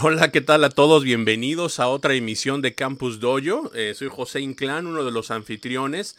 [0.00, 1.02] Hola, ¿qué tal a todos?
[1.02, 3.72] Bienvenidos a otra emisión de Campus Dojo.
[3.74, 6.16] Eh, soy José Inclán, uno de los anfitriones,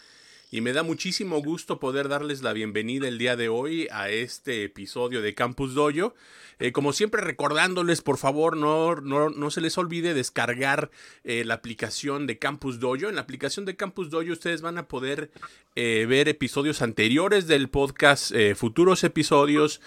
[0.51, 4.65] y me da muchísimo gusto poder darles la bienvenida el día de hoy a este
[4.65, 6.13] episodio de Campus Dojo.
[6.57, 10.89] Eh, como siempre, recordándoles, por favor, no, no, se les olvide descargar
[11.23, 13.07] eh, la aplicación de Campus Dojo.
[13.07, 15.31] En la aplicación de Campus Dojo ustedes van a poder
[15.75, 19.79] ver episodios anteriores del podcast, futuros episodios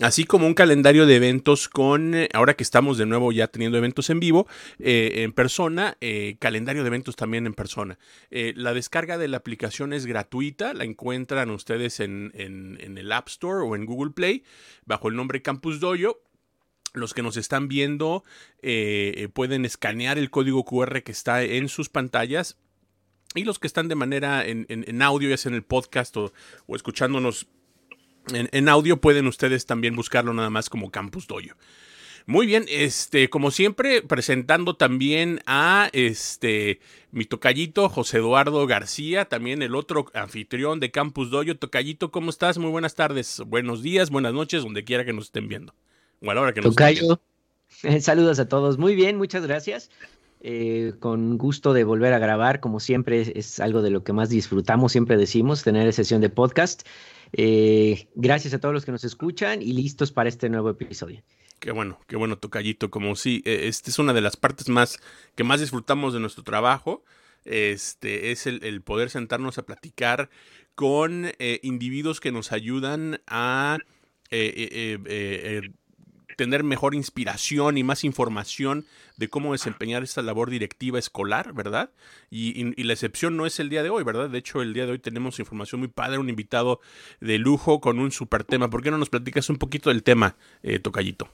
[0.00, 3.78] así como un calendario de eventos con, eh, ahora que estamos de nuevo ya teniendo
[3.78, 4.46] eventos en vivo,
[4.78, 7.98] eh, en persona, eh, calendario de eventos también en persona.
[8.30, 13.66] la descarga de la aplicación es gratuita, la encuentran ustedes en, en, el App Store
[13.66, 14.44] o en Google Play
[14.84, 16.20] bajo el nombre Campus Dojo.
[16.94, 18.24] Los que nos están viendo
[19.32, 22.56] pueden escanear el código QR que está en sus pantallas
[23.34, 26.32] y los que están de manera en, en, audio, ya sea en el podcast o,
[26.66, 27.48] o escuchándonos
[28.32, 31.54] en, audio pueden ustedes también buscarlo nada más como Campus Doyo.
[32.26, 36.80] Muy bien, este, como siempre, presentando también a este
[37.10, 41.58] mi tocallito José Eduardo García, también el otro anfitrión de Campus Doyo.
[41.58, 42.56] Tocallito, ¿cómo estás?
[42.56, 45.74] Muy buenas tardes, buenos días, buenas noches, donde quiera que nos estén viendo.
[46.22, 46.74] O a la hora que nos
[48.00, 48.78] saludos a todos.
[48.78, 49.90] Muy bien, muchas gracias.
[50.46, 54.28] Eh, con gusto de volver a grabar, como siempre, es algo de lo que más
[54.28, 56.86] disfrutamos, siempre decimos, tener sesión de podcast.
[57.36, 61.20] Eh, gracias a todos los que nos escuchan y listos para este nuevo episodio.
[61.58, 62.90] Qué bueno, qué bueno, Tocallito.
[62.90, 65.00] Como si, e, esta es una de las partes más
[65.34, 67.04] que más disfrutamos de nuestro trabajo.
[67.44, 70.30] Este es el, poder sentarnos a platicar
[70.76, 73.78] con eh, individuos que nos ayudan a
[74.30, 75.70] eh,
[76.36, 78.86] tener mejor inspiración y más información
[79.16, 81.90] de cómo desempeñar esta labor directiva escolar, ¿verdad?
[82.30, 84.28] Y, la excepción no es el día de hoy, ¿verdad?
[84.28, 86.80] De hecho, el día de hoy tenemos información muy padre, un invitado
[87.20, 88.70] de lujo con un super tema.
[88.70, 91.28] ¿Por qué no nos platicas un poquito del tema, eh, Tocayito?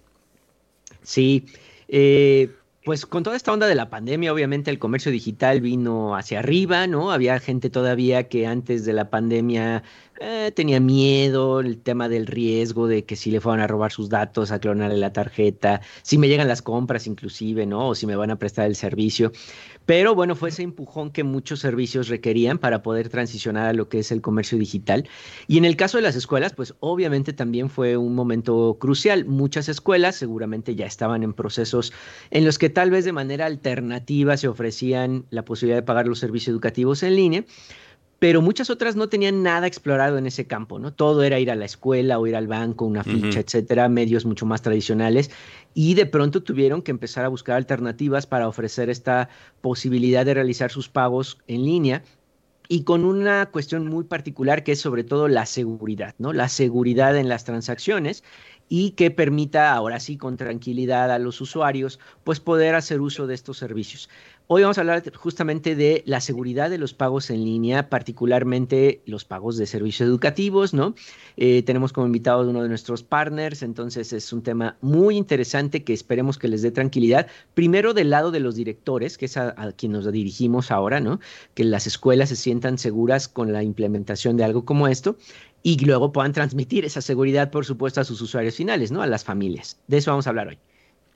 [1.02, 1.46] Sí,
[1.88, 2.50] eh,
[2.84, 6.86] pues con toda esta onda de la pandemia, obviamente el comercio digital vino hacia arriba,
[6.86, 7.12] ¿no?
[7.12, 9.82] Había gente todavía que antes de la pandemia
[10.22, 14.10] eh, tenía miedo, el tema del riesgo de que si le fueran a robar sus
[14.10, 17.88] datos, a clonarle la tarjeta, si me llegan las compras inclusive, ¿no?
[17.88, 19.32] O si me van a prestar el servicio.
[19.86, 24.00] Pero bueno, fue ese empujón que muchos servicios requerían para poder transicionar a lo que
[24.00, 25.08] es el comercio digital.
[25.48, 29.24] Y en el caso de las escuelas, pues obviamente también fue un momento crucial.
[29.24, 31.92] Muchas escuelas seguramente ya estaban en procesos
[32.30, 36.18] en los que tal vez de manera alternativa se ofrecían la posibilidad de pagar los
[36.18, 37.44] servicios educativos en línea
[38.20, 40.92] pero muchas otras no tenían nada explorado en ese campo, ¿no?
[40.92, 44.44] Todo era ir a la escuela o ir al banco, una ficha, etcétera, medios mucho
[44.44, 45.30] más tradicionales,
[45.72, 49.30] y de pronto tuvieron que empezar a buscar alternativas para ofrecer esta
[49.62, 52.04] posibilidad de realizar sus pagos en línea
[52.68, 56.34] y con una cuestión muy particular que es sobre todo la seguridad, ¿no?
[56.34, 58.22] La seguridad en las transacciones
[58.72, 63.34] y que permita ahora sí con tranquilidad a los usuarios pues poder hacer uso de
[63.34, 64.08] estos servicios.
[64.52, 69.24] Hoy vamos a hablar justamente de la seguridad de los pagos en línea, particularmente los
[69.24, 70.96] pagos de servicios educativos, ¿no?
[71.36, 75.92] Eh, tenemos como invitado uno de nuestros partners, entonces es un tema muy interesante que
[75.92, 77.28] esperemos que les dé tranquilidad.
[77.54, 81.20] Primero del lado de los directores, que es a, a quien nos dirigimos ahora, ¿no?
[81.54, 85.16] Que las escuelas se sientan seguras con la implementación de algo como esto
[85.62, 89.02] y luego puedan transmitir esa seguridad, por supuesto, a sus usuarios finales, ¿no?
[89.02, 89.78] A las familias.
[89.86, 90.58] De eso vamos a hablar hoy.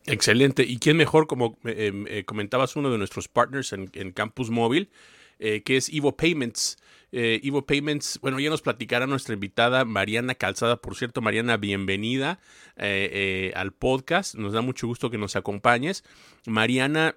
[0.06, 0.64] Excelente.
[0.64, 4.90] ¿Y quién mejor, como eh, em, eh, comentabas, uno de nuestros partners en, Campus Móvil,
[5.38, 6.78] eh, que es Evo Payments?
[7.16, 10.78] Evo Payments, bueno, ya nos platicará nuestra invitada Mariana Calzada.
[10.78, 12.40] Por cierto, Mariana, bienvenida
[12.76, 14.34] al podcast.
[14.34, 16.02] Nos da mucho gusto que nos acompañes.
[16.44, 17.14] Mariana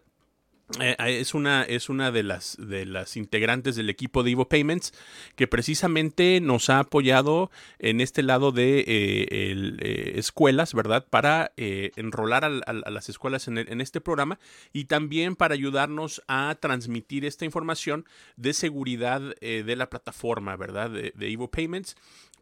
[0.82, 4.94] eh, es una, es una de, las, de las integrantes del equipo de Evo Payments
[5.38, 7.50] que precisamente nos ha apoyado
[7.80, 8.86] en este lado de eh,
[9.30, 11.06] eh, escuelas, ¿verdad?
[11.10, 14.40] Para enrolar a, las escuelas en, en, este programa
[14.74, 18.06] y también para ayudarnos a transmitir esta información
[18.36, 20.90] de seguridad de la plataforma, ¿verdad?
[20.90, 21.96] De, de Evo Payments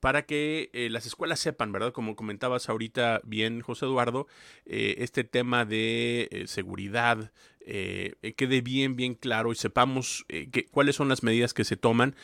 [0.06, 1.92] para que las escuelas sepan, ¿verdad?
[1.92, 4.28] Como comentabas ahorita bien, José Eduardo,
[4.68, 7.32] este tema de seguridad,
[7.66, 12.16] eh, quede bien, bien claro y sepamos eh, cuáles son las medidas que se toman.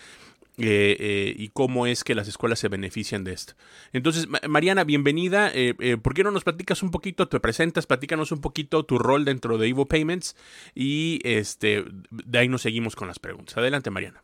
[0.57, 3.55] Eh, y cómo es que las escuelas se benefician de esto.
[3.93, 5.51] Entonces, Mariana, bienvenida.
[6.03, 9.57] ¿Por qué no nos platicas un poquito, te presentas, platícanos un poquito tu rol dentro
[9.57, 10.35] de Evo Payments
[10.75, 13.57] y este, de ahí nos seguimos con las preguntas.
[13.57, 14.23] Adelante, Mariana.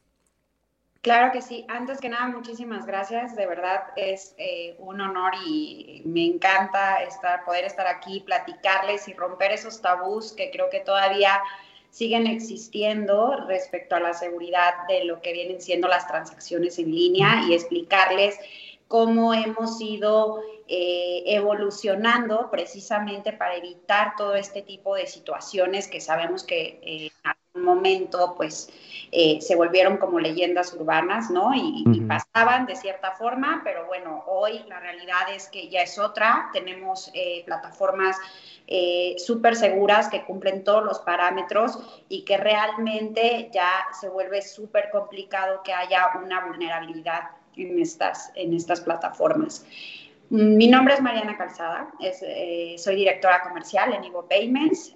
[1.01, 1.65] Claro que sí.
[1.67, 3.35] Antes que nada, muchísimas gracias.
[3.35, 9.13] De verdad es eh, un honor y me encanta estar, poder estar aquí, platicarles y
[9.13, 11.41] romper esos tabús que creo que todavía
[11.89, 17.43] siguen existiendo respecto a la seguridad de lo que vienen siendo las transacciones en línea
[17.47, 18.37] y explicarles
[18.87, 26.43] cómo hemos ido eh, evolucionando precisamente para evitar todo este tipo de situaciones que sabemos
[26.43, 27.11] que eh,
[27.61, 28.69] momento pues
[29.11, 31.51] eh, se volvieron como leyendas urbanas, ¿no?
[31.53, 36.49] Y, pasaban de cierta forma, pero bueno, hoy la realidad es que ya es otra,
[36.53, 37.11] tenemos
[37.45, 38.15] plataformas
[39.17, 45.61] súper seguras que cumplen todos los parámetros y que realmente ya se vuelve súper complicado
[45.63, 47.23] que haya una vulnerabilidad
[47.57, 49.65] en estas, en estas plataformas.
[50.29, 54.95] Mi nombre es Mariana Calzada, eh, soy directora comercial en Ivo Payments.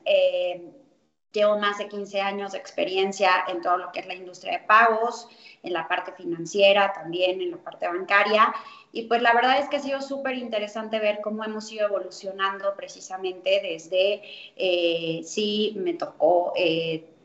[1.34, 4.54] Eh, llevo más de 15 años de experiencia en todo lo que es la industria
[4.54, 5.28] de pagos,
[5.64, 8.54] en la parte financiera, también en la parte bancaria.
[8.92, 12.76] Y pues la verdad es que ha sido súper interesante ver cómo hemos ido evolucionando
[12.76, 14.22] precisamente desde,
[14.56, 16.54] eh, sí, me tocó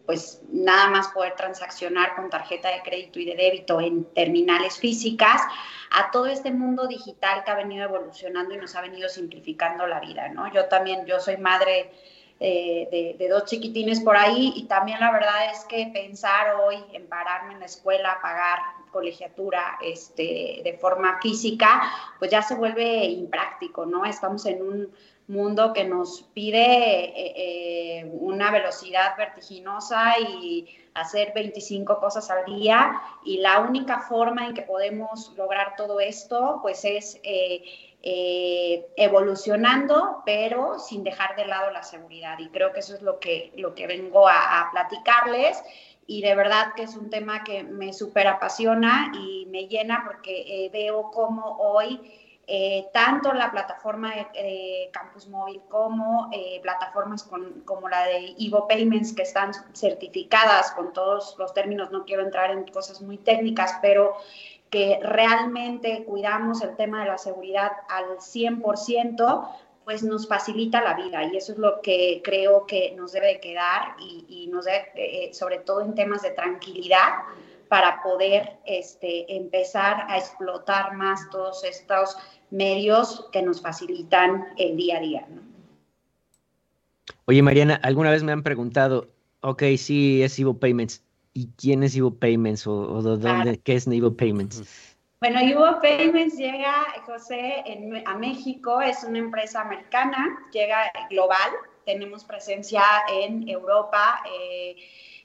[0.06, 5.42] pues nada más poder transaccionar con tarjeta de crédito y de débito en terminales físicas,
[5.90, 10.00] a todo este mundo digital que ha venido evolucionando y nos ha venido simplificando la
[10.00, 10.52] vida, ¿no?
[10.52, 11.90] Yo también, yo soy madre
[12.38, 17.54] de, dos chiquitines por ahí y también la verdad es que pensar hoy en pararme
[17.54, 18.58] en la escuela, pagar
[18.90, 21.82] colegiatura este, de forma física,
[22.18, 24.04] pues ya se vuelve impráctico, ¿no?
[24.04, 24.92] Estamos en un
[25.28, 33.00] mundo que nos pide eh, eh, una velocidad vertiginosa y hacer 25 cosas al día
[33.24, 37.64] y la única forma en que podemos lograr todo esto pues es eh,
[38.96, 42.38] evolucionando pero sin dejar de lado la seguridad.
[42.38, 45.62] Y creo que eso es lo que, lo que vengo a, platicarles.
[46.06, 50.70] Y de verdad que es un tema que me súper apasiona y me llena porque
[50.72, 52.00] veo cómo hoy
[52.48, 57.28] eh, tanto la plataforma de, Campus Móvil como eh, plataformas
[57.64, 62.52] como la de Evo Payments que están certificadas con todos los términos, no quiero entrar
[62.52, 64.14] en cosas muy técnicas, pero
[64.70, 69.48] que realmente cuidamos el tema de la seguridad al 100%,
[69.84, 73.94] pues nos facilita la vida y eso es lo que creo que nos debe quedar
[74.00, 77.10] y, nos debe, eh, sobre todo en temas de tranquilidad,
[77.68, 82.16] para poder este, empezar a explotar más todos estos
[82.50, 85.28] medios que nos facilitan el día a día.
[87.26, 89.08] Oye, Mariana, alguna vez me han preguntado,
[89.40, 91.04] ok, sí, es Evo Payments,
[91.36, 94.62] ¿y quién es Evo Payments o, dónde, qué es Evo Payments?
[95.20, 97.62] Bueno, Evo Payments llega, José,
[98.06, 101.50] a México, es una empresa americana, llega global,
[101.84, 104.76] tenemos presencia en Europa, eh,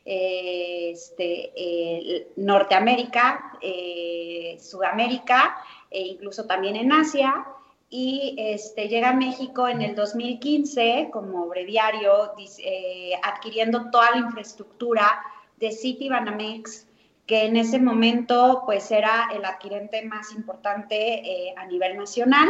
[0.03, 5.57] este, eh, Norteamérica, eh, Sudamérica
[5.89, 7.45] e incluso también en Asia.
[7.89, 15.21] Y este, llega a México en el 2015 como breviario, eh, adquiriendo toda la infraestructura
[15.61, 16.87] de Citibanamex,
[17.25, 22.49] que en ese momento pues era el adquirente más importante eh, a nivel nacional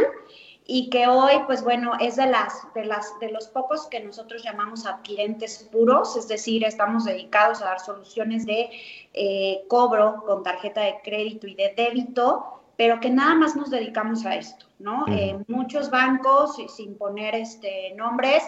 [0.64, 4.42] y que hoy, pues bueno, es de, las, de, las, de los pocos que nosotros
[4.44, 8.70] llamamos adquirentes puros, es decir, estamos dedicados a dar soluciones de
[9.12, 14.24] eh, cobro con tarjeta de crédito y de débito, pero que nada más nos dedicamos
[14.24, 15.04] a esto, ¿no?
[15.08, 18.42] Eh, muchos bancos, sin poner este, nombres,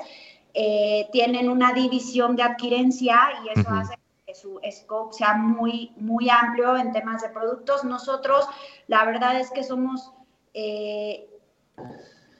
[0.54, 3.94] eh, tienen una división de adquirencia y eso hace
[4.34, 7.84] que su scope sea muy, muy amplio en temas de productos.
[7.84, 8.46] Nosotros,
[8.88, 10.12] la verdad es que somos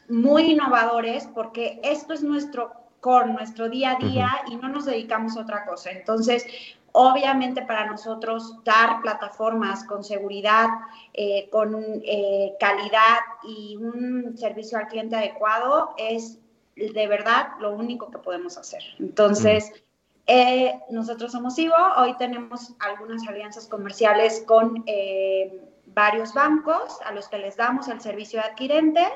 [0.09, 5.37] muy innovadores porque esto es nuestro core, nuestro día a día y no nos dedicamos
[5.37, 5.91] a otra cosa.
[5.91, 6.47] Entonces,
[6.93, 10.69] obviamente para nosotros dar plataformas con seguridad,
[11.13, 11.75] eh, con
[12.05, 16.39] eh, calidad y un servicio al cliente adecuado es
[16.77, 18.83] de verdad lo único que podemos hacer.
[18.99, 19.84] Entonces,
[20.27, 24.85] eh, nosotros somos Ivo, hoy tenemos algunas alianzas comerciales con
[25.87, 29.07] varios bancos a los que les damos el servicio de adquirente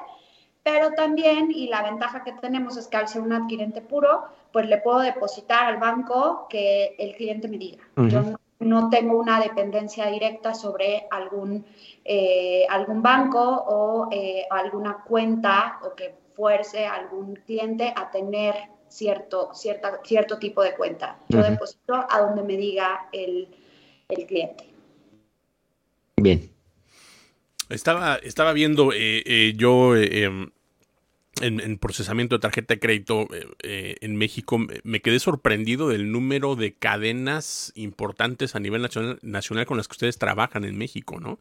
[0.69, 4.69] pero también, y la ventaja que tenemos es que al ser un adquirente puro, pues
[4.69, 7.83] le puedo depositar al banco que el cliente me diga.
[7.97, 11.65] Yo no, tengo una dependencia directa sobre algún,
[12.05, 18.55] eh, algún banco o eh, alguna cuenta o que fuerce a algún cliente a tener
[18.89, 21.19] cierto, cierta, cierto tipo de cuenta.
[21.29, 23.49] Yo deposito a donde me diga el,
[24.09, 24.65] el cliente.
[26.17, 26.51] Bien.
[27.69, 30.51] Estaba, estaba viendo eh, yo em,
[31.41, 36.57] en, procesamiento de tarjeta de crédito eh, eh, en México, me quedé sorprendido del número
[36.57, 41.39] de cadenas importantes a nivel nacional, nacional con las que ustedes trabajan en México, ¿no?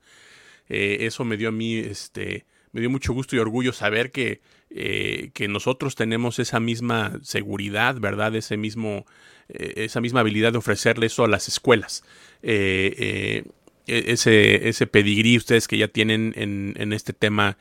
[0.69, 4.41] Eh, eso me dio a mí, este, me dio mucho gusto y orgullo saber que,
[4.69, 8.35] que nosotros tenemos esa misma seguridad, ¿verdad?
[8.35, 9.05] Ese mismo,
[9.47, 12.03] esa misma habilidad de ofrecerle eso a las escuelas.
[12.41, 13.45] E,
[13.87, 17.57] ese, ese pedigrí ustedes que ya tienen en, en este tema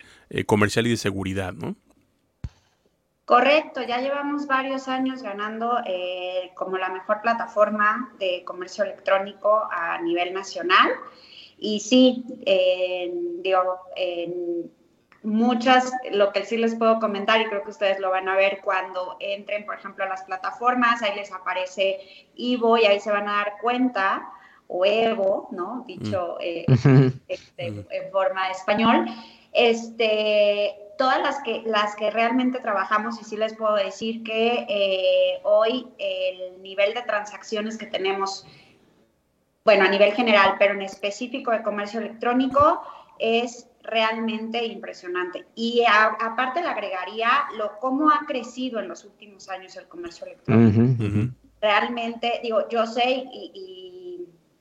[0.46, 1.76] comercial y de seguridad, ¿no?
[3.26, 10.00] Correcto, ya llevamos varios años ganando eh, como la mejor plataforma de comercio electrónico a
[10.00, 10.92] nivel nacional.
[11.58, 12.24] Y sí,
[13.42, 14.70] digo, en
[15.26, 18.60] muchas, lo que sí les puedo comentar, y creo que ustedes lo van a ver
[18.62, 21.98] cuando entren, por ejemplo, a las plataformas, ahí les aparece
[22.36, 24.30] Ivo y ahí se van a dar cuenta,
[24.68, 25.84] o Evo, ¿no?
[25.86, 26.42] Dicho mm.
[26.42, 26.64] eh,
[27.28, 29.06] este, en forma español.
[29.52, 35.40] Este, todas las que, las que realmente trabajamos y sí les puedo decir que eh,
[35.42, 38.46] hoy el nivel de transacciones que tenemos,
[39.64, 42.82] bueno, a nivel general, pero en específico de comercio electrónico,
[43.18, 45.46] es realmente impresionante.
[45.54, 51.32] Y aparte le agregaría lo cómo ha crecido en los últimos años el comercio electrónico.
[51.60, 54.06] Realmente, digo, yo sé y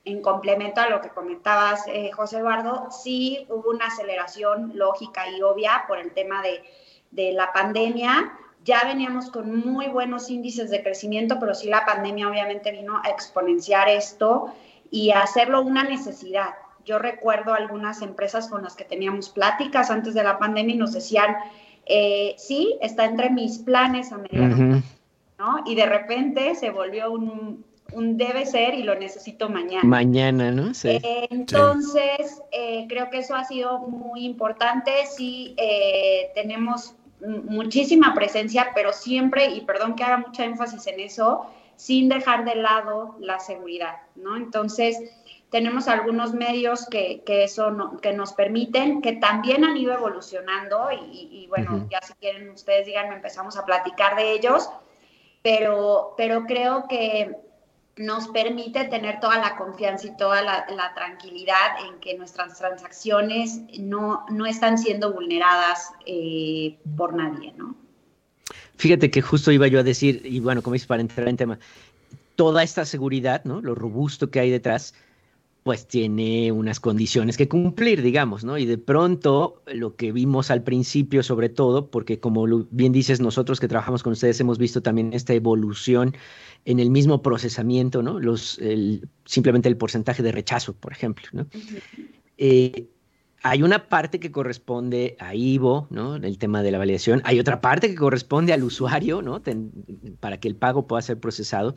[0.06, 5.42] en complemento a lo que comentabas, eh, José Eduardo, sí hubo una aceleración lógica y
[5.42, 6.64] obvia por el tema de,
[7.12, 8.32] de, la pandemia.
[8.64, 13.10] Ya veníamos con muy buenos índices de crecimiento, pero sí la pandemia obviamente vino a
[13.10, 14.54] exponenciar esto
[14.92, 16.54] y a hacerlo una necesidad.
[16.86, 20.94] Yo recuerdo algunas empresas con las que teníamos pláticas antes de la pandemia y nos
[20.94, 21.36] decían,
[21.86, 24.84] eh, sí, está entre mis planes a mediano,
[25.38, 25.64] ¿no?
[25.66, 27.64] Y de repente se volvió un,
[27.94, 29.84] un debe ser y lo necesito mañana.
[29.84, 30.74] Mañana, ¿no?
[30.74, 31.00] Sí.
[31.30, 34.92] entonces, eh, creo que eso ha sido muy importante.
[35.16, 41.46] Sí, eh, tenemos muchísima presencia, pero siempre, y perdón que haga mucha énfasis en eso,
[41.76, 44.38] sin dejar de lado la seguridad, ¿no?
[44.38, 44.98] Entonces,
[45.56, 51.48] tenemos algunos medios que, eso no, que nos permiten, que también han ido evolucionando y,
[51.48, 54.70] bueno, ya si quieren ustedes díganme, empezamos a platicar de ellos,
[55.42, 57.38] pero, pero creo que
[57.96, 64.26] nos permite tener toda la confianza y toda la, tranquilidad en que nuestras transacciones no,
[64.28, 67.78] no están siendo vulneradas eh, por nadie, ¿no?
[68.76, 71.60] Fíjate que justo iba yo a decir, y bueno, como dices, para entrar en tema,
[72.36, 73.62] toda esta seguridad, ¿no?
[73.62, 74.94] Lo robusto que hay detrás,
[75.66, 78.60] pues tiene unas condiciones que cumplir, digamos, ¿no?
[78.60, 83.60] Y de pronto lo que vimos al principio, sobre todo, porque como bien dices, nosotros
[83.60, 86.16] que trabajamos con ustedes hemos visto también esta evolución
[86.66, 88.20] en el mismo procesamiento, ¿no?
[88.20, 88.62] Los,
[89.26, 91.48] simplemente el porcentaje de rechazo, por ejemplo, ¿no?
[92.38, 92.88] Eh,
[93.42, 96.18] hay una parte que corresponde a Ivo, ¿no?
[96.18, 97.24] El tema de la validación.
[97.26, 99.42] Hay otra parte que corresponde al usuario, ¿no?
[100.20, 101.74] para que el pago pueda ser procesado.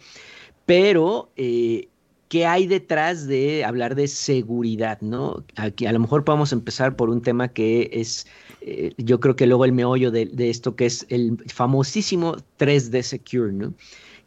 [0.66, 1.88] Pero eh,
[2.28, 5.00] ¿qué hay detrás de hablar de seguridad?
[5.00, 5.44] ¿no?
[5.56, 8.26] Aquí a lo mejor podemos empezar por un tema que es,
[8.61, 13.52] eh, yo creo que luego el meollo de, esto, que es el famosísimo 3D Secure,
[13.52, 13.75] ¿no?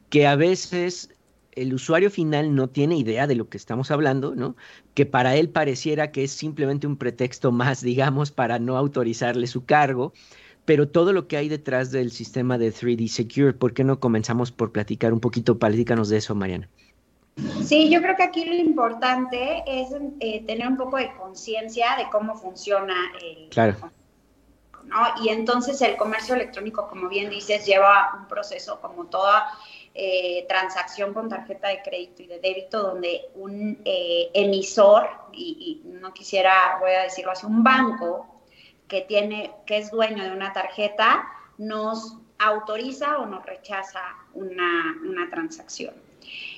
[0.10, 1.10] que a veces
[1.54, 4.56] el usuario final no tiene idea de lo que estamos hablando, ¿no?
[4.94, 9.66] Que para él pareciera que es simplemente un pretexto más, digamos, para no autorizarle su
[9.66, 10.14] cargo,
[10.66, 14.52] pero todo lo que hay detrás del sistema de 3D Secure, ¿por qué no comenzamos
[14.52, 15.60] por platicar un poquito?
[15.60, 16.70] Platícanos de eso, Mariana.
[17.66, 22.10] Sí, yo creo que aquí lo importante es eh, tener un poco de conciencia de
[22.10, 23.50] cómo funciona el...
[23.50, 23.92] Claro.
[24.84, 24.98] ¿no?
[25.24, 29.52] Y entonces el comercio electrónico, como bien dices, lleva un proceso como toda
[29.94, 36.14] eh, transacción con tarjeta de crédito y de débito donde un eh, emisor, y, no
[36.14, 38.42] quisiera, voy a decirlo así, un banco
[38.88, 44.02] que, tiene, que es dueño de una tarjeta, nos autoriza o nos rechaza
[44.34, 45.94] una, una transacción.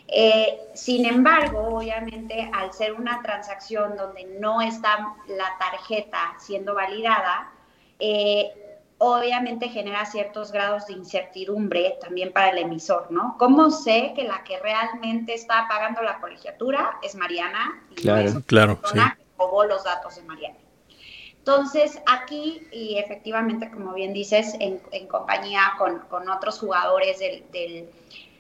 [0.08, 7.52] Eh, sin embargo, obviamente, al ser una transacción donde no está la tarjeta siendo validada,
[8.00, 8.52] eh,
[8.98, 13.36] obviamente genera ciertos grados de incertidumbre también para el emisor, ¿no?
[13.38, 17.82] ¿Cómo sé que la que realmente está pagando la colegiatura es Mariana?
[17.92, 18.80] Y claro, es claro.
[18.86, 19.00] Sí.
[19.38, 20.58] robó los datos de Mariana.
[21.38, 27.90] Entonces, aquí, y efectivamente, como bien dices, en, compañía con, con, otros jugadores del, del,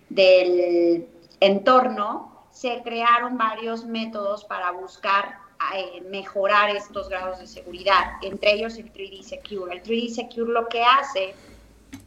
[0.07, 1.07] del
[1.45, 5.39] entorno, se crearon varios métodos para buscar
[5.75, 9.73] eh, mejorar estos grados de seguridad, entre ellos el 3D Secure.
[9.73, 11.33] El 3D Secure lo que hace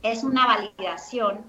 [0.02, 1.44] es una validación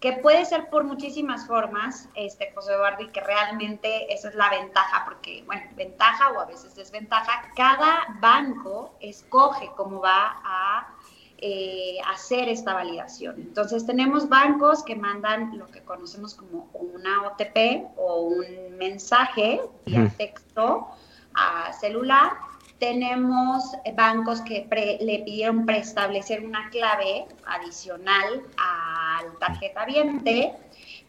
[0.00, 4.48] que puede ser por muchísimas formas, este, José Eduardo, y que realmente esa es la
[4.50, 10.94] ventaja, porque, bueno, ventaja o a veces desventaja, cada banco escoge cómo va a
[11.38, 11.87] eh,
[12.18, 13.36] hacer esta validación.
[13.38, 20.12] Entonces tenemos bancos que mandan lo que conocemos como una OTP o un mensaje vía
[20.18, 20.88] texto
[21.34, 22.32] a celular.
[22.80, 24.66] Tenemos bancos que
[25.00, 30.52] le pidieron preestablecer una clave adicional al tarjeta viente.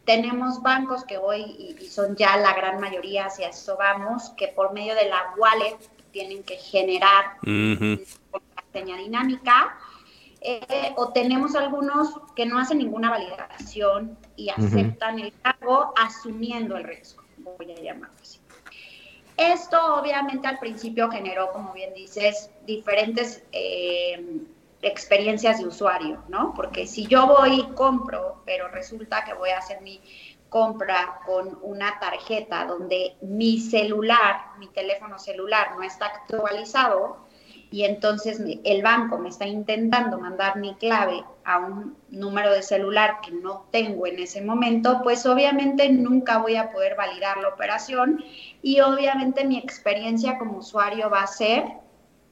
[0.05, 4.73] Tenemos bancos que hoy, y son ya la gran mayoría, hacia eso vamos, que por
[4.73, 5.77] medio de la wallet
[6.11, 7.99] tienen que generar una
[8.31, 9.77] contraseña dinámica
[10.41, 16.86] eh, o tenemos algunos que no hacen ninguna validación y aceptan el cargo asumiendo el
[16.86, 18.39] riesgo, voy a llamarlo así.
[19.36, 24.41] Esto obviamente al principio generó, como bien dices, diferentes eh,
[24.82, 26.54] experiencias de usuario, ¿no?
[26.54, 30.02] Porque si yo voy y compro, pero resulta que voy a hacer mi
[30.49, 37.17] compra con una tarjeta donde mi celular, mi teléfono celular no está actualizado,
[37.71, 43.19] y entonces el banco me está intentando mandar mi clave a un número de celular
[43.21, 48.23] que no tengo en ese momento, pues obviamente nunca voy a poder validar la operación
[48.63, 51.65] y obviamente mi experiencia como usuario va a ser,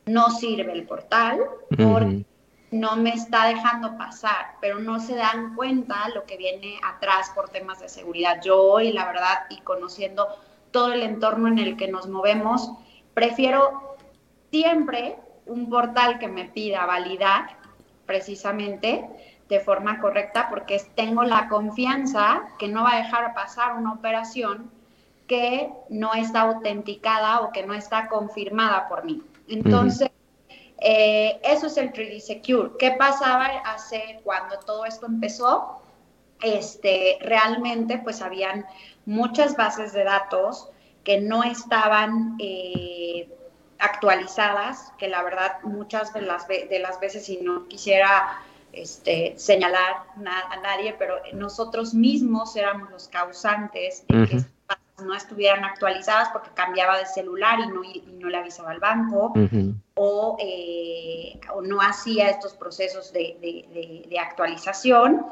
[0.05, 2.25] no sirve el portal porque
[2.71, 7.49] no me está dejando pasar, pero no se dan cuenta lo que viene atrás por
[7.49, 8.41] temas de seguridad.
[8.43, 10.27] Yo hoy, la verdad, y conociendo
[10.71, 12.71] todo el entorno en el que nos movemos,
[13.13, 13.95] prefiero
[14.51, 15.15] siempre
[15.47, 17.57] un portal que me pida validar
[18.05, 19.07] precisamente
[19.49, 24.69] de forma correcta porque tengo la confianza que no va a dejar pasar una operación
[25.27, 29.21] que no está autenticada o que no está confirmada por mí.
[29.49, 30.09] Entonces,
[30.79, 32.71] eh, eso es el 3D Secure.
[32.79, 35.81] ¿Qué pasaba hace cuando todo esto empezó?
[36.41, 38.65] Este, realmente, pues habían
[39.05, 40.69] muchas bases de datos
[41.03, 43.29] que no estaban eh,
[43.79, 48.41] actualizadas, que la verdad muchas de las, de las veces, y no quisiera
[48.73, 54.43] este, señalar a nadie, pero nosotros mismos éramos los causantes de que
[55.03, 59.33] no estuvieran actualizadas porque cambiaba de celular y no, y no le avisaba al banco
[59.95, 65.27] o, eh, o, no hacía estos procesos de, de, de actualización.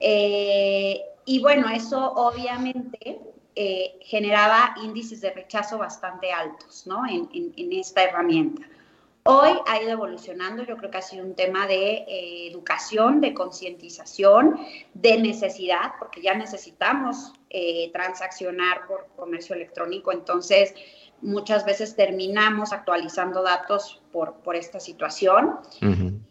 [0.00, 3.20] Eh, y bueno, eso obviamente
[3.56, 7.02] eh, generaba índices de rechazo bastante altos ¿no?
[7.06, 8.62] en, esta herramienta.
[9.24, 13.34] Hoy ha ido evolucionando, yo creo que ha sido un tema de eh, educación, de
[13.34, 14.58] concientización,
[14.94, 20.72] de necesidad, porque ya necesitamos eh, transaccionar por comercio electrónico, entonces
[21.20, 25.58] muchas veces terminamos actualizando datos por, por esta situación.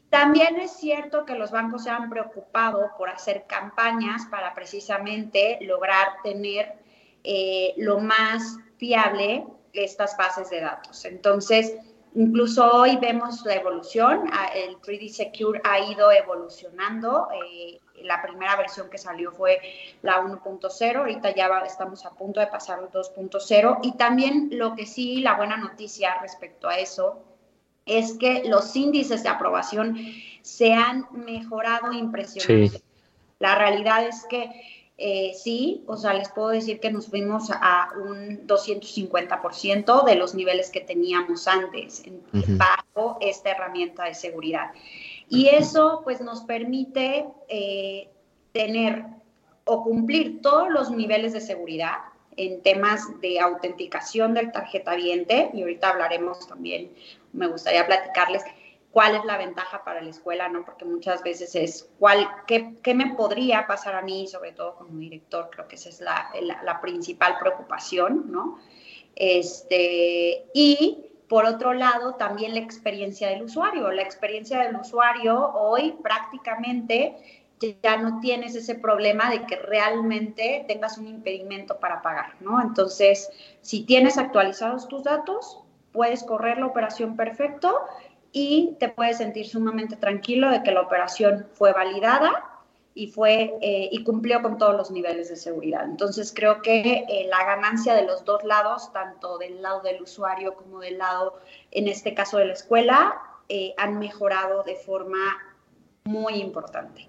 [0.10, 6.08] También es cierto que los bancos se han preocupado por hacer campañas para precisamente lograr
[6.24, 6.89] tener
[7.32, 11.06] eh, lo más fiable estas bases de datos.
[11.06, 11.76] Entonces,
[12.16, 17.28] incluso hoy vemos la evolución, el 3D Secure ha ido evolucionando.
[17.32, 19.62] Eh, la primera versión que salió fue
[20.02, 24.88] la 1.0, ahorita ya estamos a punto de pasar al 2.0 y también lo que
[24.88, 27.22] sí, la buena noticia respecto a eso
[27.86, 30.00] es que los índices de aprobación
[30.42, 32.82] se han mejorado impresionantemente.
[33.38, 37.88] La realidad es que eh, sí, o sea, les puedo decir que nos fuimos a
[38.06, 44.72] un 250% de los niveles que teníamos antes bajo esta herramienta de seguridad.
[45.30, 48.10] Y eso pues nos permite eh,
[48.52, 49.06] tener
[49.64, 52.00] o cumplir todos los niveles de seguridad
[52.36, 56.92] en temas de autenticación del tarjeta viente, y ahorita hablaremos también,
[57.32, 58.44] me gustaría platicarles
[58.92, 60.66] cuál es la ventaja para la escuela, ¿no?
[60.66, 64.98] Porque muchas veces es cuál, qué, qué me podría pasar a mí, sobre todo como
[65.00, 66.32] director, creo que esa es la,
[66.64, 68.60] la, principal preocupación, ¿no?
[69.16, 73.92] Este, y por otro lado, también la experiencia del usuario.
[73.92, 77.16] La experiencia del usuario hoy prácticamente
[77.84, 82.60] ya no tienes ese problema de que realmente tengas un impedimento para pagar, ¿no?
[82.62, 83.30] Entonces,
[83.62, 85.60] si tienes actualizados tus datos,
[85.92, 87.76] puedes correr la operación perfecto
[88.32, 92.46] y te puedes sentir sumamente tranquilo de que la operación fue validada
[92.94, 95.86] y fue eh, y cumplió con todos los niveles de seguridad.
[95.86, 100.54] Entonces creo que eh, la ganancia de los dos lados, tanto del lado del usuario
[100.56, 101.40] como del lado,
[101.72, 103.16] en este caso de la escuela,
[103.48, 105.18] eh, han mejorado de forma
[106.04, 107.08] muy importante.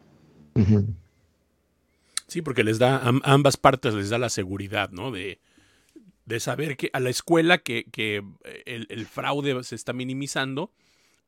[2.26, 5.10] Sí, porque les da a ambas partes les da la seguridad, ¿no?
[5.10, 5.40] De,
[6.38, 7.86] saber que a la escuela que,
[8.66, 10.70] el, el fraude se está minimizando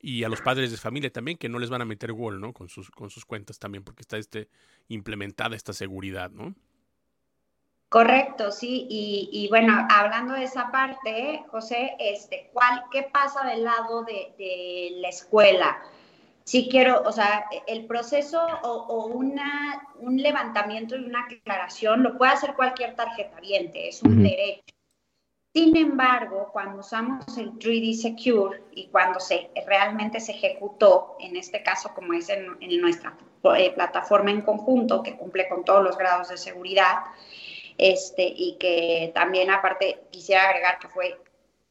[0.03, 2.53] y a los padres de familia también que no les van a meter gol, ¿no?
[2.53, 4.49] Con sus, con sus cuentas también, porque está este,
[4.89, 6.55] implementada esta seguridad, ¿no?
[7.89, 14.03] Correcto, sí, y, bueno, hablando de esa parte, José, este, ¿cuál, ¿qué pasa del lado
[14.05, 15.79] de, la escuela?
[16.43, 22.33] Si quiero, o sea, el proceso o, una, un levantamiento y una aclaración lo puede
[22.33, 24.75] hacer cualquier tarjeta viente, es un derecho.
[25.55, 31.63] Sin embargo, cuando usamos el 3D Secure y cuando se realmente se ejecutó, en este
[31.63, 33.19] caso como es en, nuestra
[33.59, 37.01] eh, plataforma en conjunto, que cumple con todos los grados de seguridad,
[37.77, 41.21] este, y que también aparte quisiera agregar que fue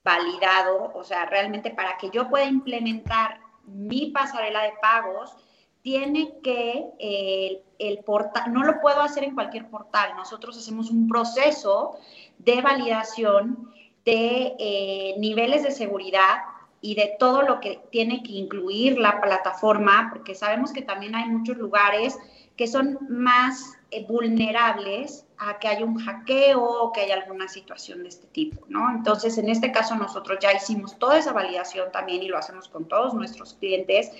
[0.04, 5.36] validado, o sea, realmente para que yo pueda implementar mi pasarela de pagos,
[5.82, 11.08] tiene que eh, el portal, no lo puedo hacer en cualquier portal, nosotros hacemos un
[11.08, 11.98] proceso
[12.44, 13.72] de validación
[14.06, 16.40] de eh, niveles de seguridad
[16.82, 21.30] y de todo lo que tiene que incluir la plataforma, porque sabemos que también hay
[21.30, 22.18] muchos lugares
[22.58, 28.04] que son más eh, vulnerables a que haya un hackeo o que haya alguna situación
[28.04, 28.90] de este tipo, ¿no?
[28.92, 32.88] Entonces, en este caso nosotros ya hicimos toda esa validación también y lo hacemos con
[32.88, 34.12] todos nuestros clientes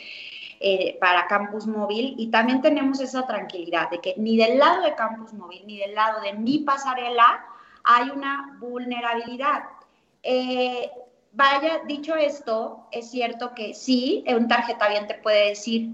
[0.60, 4.94] eh, para Campus Móvil y también tenemos esa tranquilidad de que ni del lado de
[4.94, 7.44] Campus Móvil ni del lado de mi pasarela
[7.84, 9.64] hay una vulnerabilidad.
[10.24, 10.92] Eh,
[11.32, 15.92] vaya, dicho esto, es cierto que sí, un tarjeta bien te puede decir,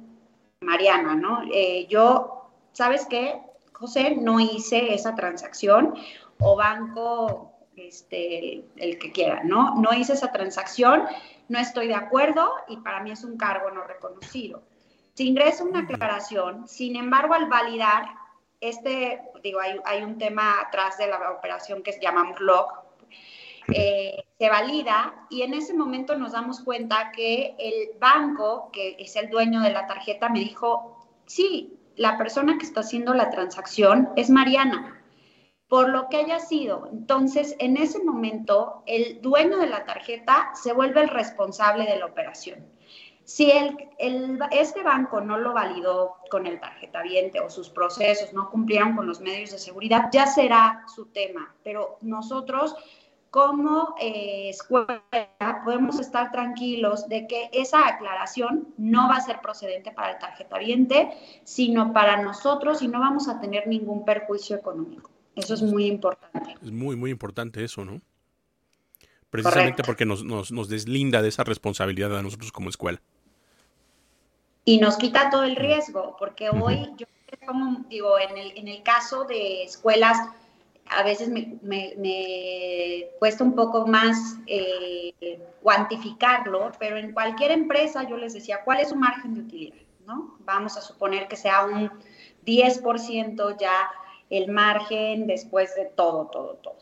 [0.61, 1.41] Mariana, ¿no?
[1.51, 3.41] Eh, yo, ¿sabes qué?
[3.73, 5.93] José, no hice esa transacción
[6.39, 9.75] o banco, este, el que quiera, ¿no?
[9.75, 11.03] No hice esa transacción,
[11.47, 14.63] no estoy de acuerdo y para mí es un cargo no reconocido.
[15.13, 18.05] Se ingresa una aclaración, sin embargo, al validar,
[18.59, 22.67] este, digo, hay, un tema atrás de la operación que llamamos log,
[23.73, 29.15] eh, se valida y en ese momento nos damos cuenta que el banco, que es
[29.15, 34.09] el dueño de la tarjeta, me dijo, sí, la persona que está haciendo la transacción
[34.15, 35.03] es Mariana,
[35.67, 36.87] por lo que haya sido.
[36.91, 42.05] Entonces, en ese momento, el dueño de la tarjeta se vuelve el responsable de la
[42.05, 42.76] operación.
[43.27, 43.75] Si el,
[44.51, 49.19] este banco no lo validó con el tarjetaviente o sus procesos no cumplieron con los
[49.19, 51.53] medios de seguridad, ya será su tema.
[51.61, 52.73] Pero nosotros
[53.29, 55.03] como eh, escuela
[55.65, 61.11] podemos estar tranquilos de que esa aclaración no va a ser procedente para el tarjetaviente,
[61.43, 65.11] sino para nosotros y no vamos a tener ningún perjuicio económico.
[65.35, 66.55] Eso es muy importante.
[66.63, 67.99] Es muy, muy importante eso, ¿no?
[69.29, 73.01] Precisamente porque nos, nos, nos deslinda de esa responsabilidad a nosotros como escuela
[74.67, 77.07] y nos quita todo el riesgo, porque hoy yo
[77.45, 80.17] como digo, en el, en el caso de escuelas,
[80.89, 88.17] a veces me, me, cuesta un poco más eh, cuantificarlo, pero en cualquier empresa yo
[88.17, 89.77] les decía, ¿cuál es su margen de utilidad?
[90.05, 90.35] ¿no?
[90.39, 91.89] Vamos a suponer que sea un
[92.45, 93.89] 10% ya
[94.29, 96.79] el margen después de todo, todo, todo.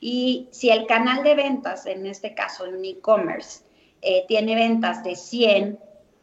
[0.00, 3.62] Y si el canal de ventas, en este caso en e-commerce,
[4.00, 5.78] eh, tiene ventas de 100,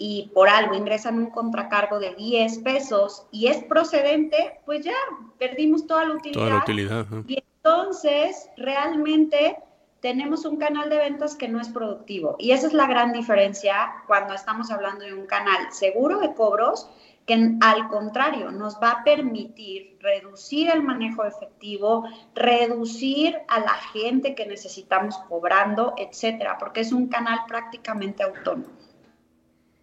[0.06, 4.98] y por algo ingresan un contracargo de 10 pesos y es procedente, pues ya
[5.39, 6.42] perdimos toda la utilidad.
[6.42, 7.06] Toda la utilidad.
[7.26, 9.56] Y entonces realmente
[10.02, 12.36] tenemos un canal de ventas que no es productivo.
[12.38, 16.89] Y esa es la gran diferencia cuando estamos hablando de un canal seguro de cobros
[17.26, 22.04] que al contrario nos va a permitir reducir el manejo efectivo,
[22.36, 28.83] reducir a la gente que necesitamos cobrando, etcétera, porque es un canal prácticamente autónomo.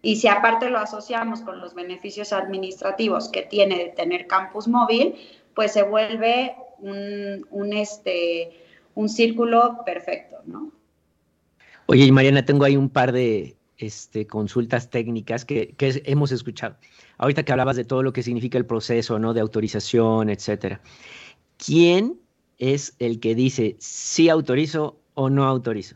[0.01, 5.15] Y si aparte lo asociamos con los beneficios administrativos que tiene de tener campus móvil,
[5.53, 8.51] pues se vuelve un, este,
[8.95, 10.71] un círculo perfecto, ¿no?
[11.85, 16.77] Oye, Mariana, tengo ahí un par de este, consultas técnicas que, que, hemos escuchado.
[17.17, 19.33] Ahorita que hablabas de todo lo que significa el proceso, ¿no?
[19.33, 20.81] De autorización, etcétera.
[21.57, 22.19] ¿Quién
[22.57, 25.95] es el que dice si autorizo o no autorizo?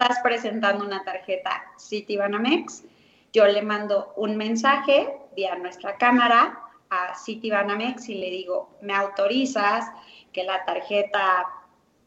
[0.00, 2.84] Estás presentando una tarjeta Citibanamex,
[3.34, 6.58] yo le mando un mensaje vía nuestra cámara
[6.88, 9.90] a Citibanamex y le digo, ¿me autorizas
[10.32, 11.46] que la tarjeta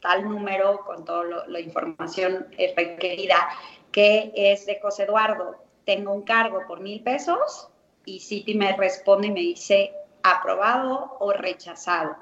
[0.02, 3.48] tal número con toda la información requerida
[3.92, 7.70] que es de José Eduardo, tengo un cargo por mil pesos?
[8.06, 12.16] Y Citi me responde y me dice aprobado o rechazado.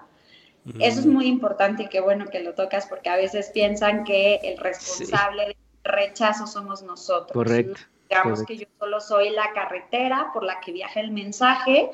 [0.80, 4.36] Eso es muy importante y qué bueno que lo tocas porque a veces piensan que
[4.44, 5.61] el responsable sí.
[5.84, 7.32] Rechazo somos nosotros.
[7.32, 7.82] Correcto.
[8.10, 8.46] Digamos correcto.
[8.48, 11.92] que yo solo soy la carretera por la que viaja el mensaje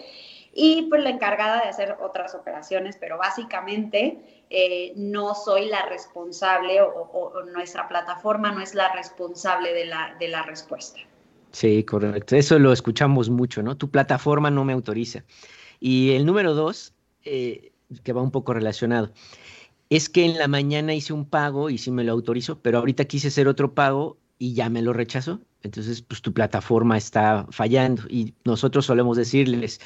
[0.54, 6.82] y pues la encargada de hacer otras operaciones, pero básicamente eh, no soy la responsable
[6.82, 11.00] o, o, o, nuestra plataforma no es la responsable de la, de la respuesta.
[11.52, 12.36] Sí, correcto.
[12.36, 13.78] Eso lo escuchamos mucho, ¿no?
[13.78, 15.24] Tu plataforma no me autoriza.
[15.80, 17.72] Y el número dos, eh,
[18.04, 19.12] que va un poco relacionado,
[19.90, 23.06] es que en la mañana hice un pago y sí me lo autorizó, pero ahorita
[23.06, 25.40] quise hacer otro pago y ya me lo rechazó.
[25.64, 29.80] Entonces, pues tu plataforma está fallando y nosotros solemos decirles,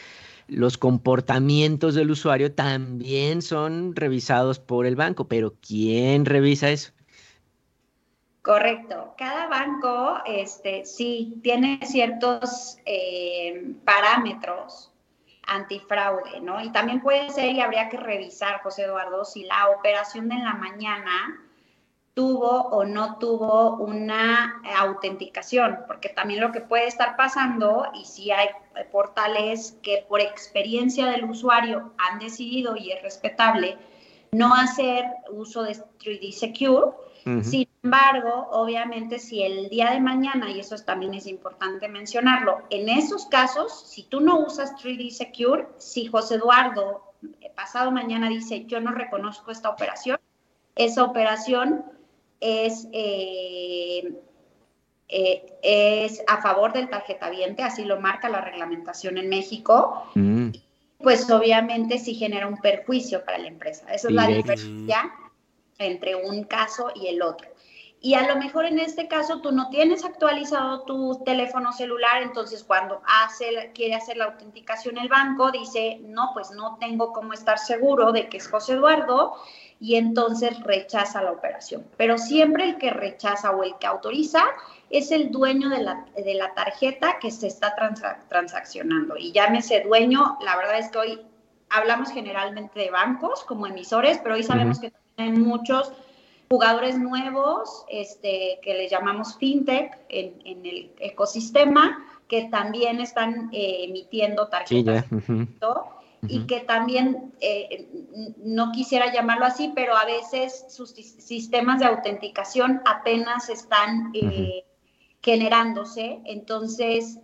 [0.48, 6.92] los comportamientos del usuario también son revisados por el banco, pero ¿quién revisa eso?
[8.42, 9.14] Correcto.
[9.18, 14.91] Cada banco, este, sí, tiene ciertos eh, parámetros
[15.52, 16.62] antifraude, ¿no?
[16.62, 20.54] Y también puede ser, y habría que revisar, José Eduardo, si la operación de la
[20.54, 21.40] mañana
[22.14, 28.32] tuvo o no tuvo una autenticación, porque también lo que puede estar pasando, y si
[28.32, 28.50] hay
[28.92, 33.78] portales que por experiencia del usuario han decidido, y es respetable,
[34.32, 37.44] no hacer uso de 3D Secure, uh -huh.
[37.44, 42.90] sin embargo, obviamente, si el día de mañana, y eso también es importante mencionarlo, en
[42.90, 47.12] esos casos, si tú no usas 3D Secure, si José Eduardo
[47.56, 50.18] pasado mañana dice, yo no reconozco esta operación,
[50.76, 51.86] esa operación
[52.40, 54.16] es, eh,
[55.08, 60.10] eh, es a favor del tarjetaviente, así lo marca la reglamentación en México.
[60.16, 60.50] Mm.
[60.98, 63.92] Pues obviamente sí genera un perjuicio para la empresa.
[63.94, 65.12] Esa es la diferencia
[65.80, 67.51] entre un caso y el otro.
[68.04, 72.64] Y a lo mejor en este caso tú no tienes actualizado tu teléfono celular, entonces
[72.64, 77.60] cuando hace, quiere hacer la autenticación el banco, dice, no, pues no tengo cómo estar
[77.60, 79.36] seguro de que es José Eduardo,
[79.80, 81.86] y entonces rechaza la operación.
[81.96, 84.46] Pero siempre el que rechaza o el que autoriza
[84.90, 89.16] es el dueño de la, de la tarjeta que se está transa transaccionando.
[89.16, 91.22] Y llámese dueño, la verdad es que hoy
[91.70, 94.92] hablamos generalmente de bancos como emisores, pero hoy sabemos uh -huh.
[94.92, 95.94] que hay muchos
[96.52, 103.86] jugadores nuevos este, que les llamamos fintech en, en el ecosistema que también están eh,
[103.86, 105.06] emitiendo tarjetas
[106.28, 107.88] y que también, eh,
[108.38, 114.66] no quisiera llamarlo así, pero a veces sus sistemas de autenticación apenas están eh,
[115.22, 117.18] generándose, entonces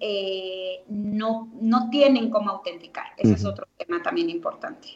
[0.87, 3.07] no, no tienen cómo autenticar.
[3.17, 4.87] Ese es otro tema también importante.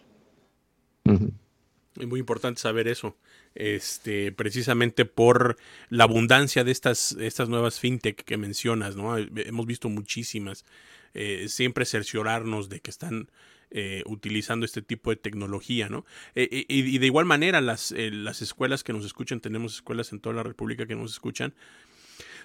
[1.03, 3.15] Es muy importante saber eso
[3.55, 5.57] este, precisamente por
[5.89, 9.17] la abundancia de estas, estas nuevas fintech que mencionas, ¿no?
[9.17, 10.65] Hemos visto muchísimas.
[11.13, 13.29] Eh, siempre cerciorarnos de que están
[13.69, 16.05] eh, utilizando este tipo de tecnología, ¿no?
[16.35, 20.35] Eh, y, de igual manera, las, las escuelas que nos escuchan, tenemos escuelas en toda
[20.35, 21.53] la República que nos escuchan,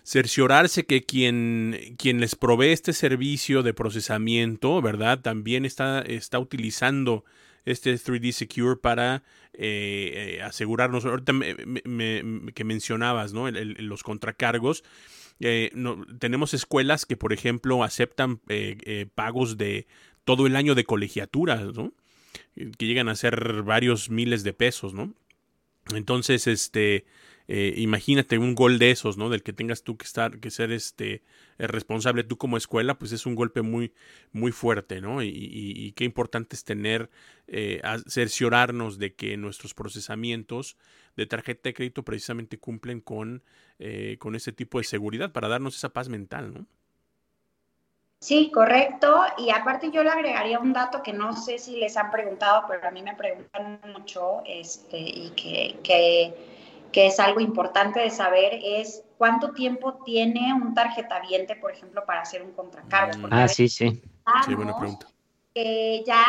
[0.02, 5.20] cerciorarse que quien, quien les provee este servicio de procesamiento, ¿verdad?
[5.20, 7.24] También está, está utilizando
[7.66, 11.34] este 3D Secure para eh, eh, asegurarnos, ahorita
[12.54, 13.50] que mencionabas, ¿no?
[13.50, 14.84] los contracargos.
[15.40, 15.70] Eh,
[16.18, 18.40] tenemos escuelas que, por ejemplo, aceptan
[19.14, 19.86] pagos de
[20.24, 21.92] todo el año de colegiatura, ¿no?
[22.54, 25.12] Que llegan a ser varios miles de pesos, ¿no?
[25.94, 27.04] Entonces, este,
[27.48, 29.30] eh, imagínate un gol de esos, ¿no?
[29.30, 31.22] Del que tengas tú que estar, que ser este
[31.58, 33.92] eh, responsable tú como escuela, pues es un golpe muy,
[34.32, 35.22] muy fuerte, ¿no?
[35.22, 37.08] Y, qué importante es tener,
[37.46, 40.76] eh, cerciorarnos de que nuestros procesamientos
[41.16, 43.42] de tarjeta de crédito precisamente cumplen con,
[44.18, 46.66] con ese tipo de seguridad para darnos esa paz mental, ¿no?
[48.20, 49.22] Sí, correcto.
[49.38, 52.88] Y aparte yo le agregaría un dato que no sé si les han preguntado, pero
[52.88, 56.55] a mí me preguntan mucho, este, y que, que
[56.96, 62.22] que es algo importante de saber, es cuánto tiempo tiene un tarjetaviente, por ejemplo, para
[62.22, 63.28] hacer un contracargo.
[63.28, 63.32] Mm.
[63.32, 64.00] Ah, sí, sí.
[64.46, 65.06] Sí, buena pregunta.
[65.54, 66.24] Que ya,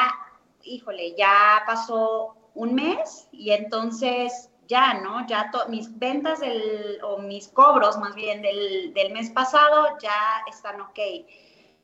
[0.64, 5.26] híjole, ya pasó un mes y entonces ya, ¿no?
[5.26, 10.82] Ya mis ventas del, o mis cobros más bien del, del mes pasado ya están
[10.82, 11.00] ok.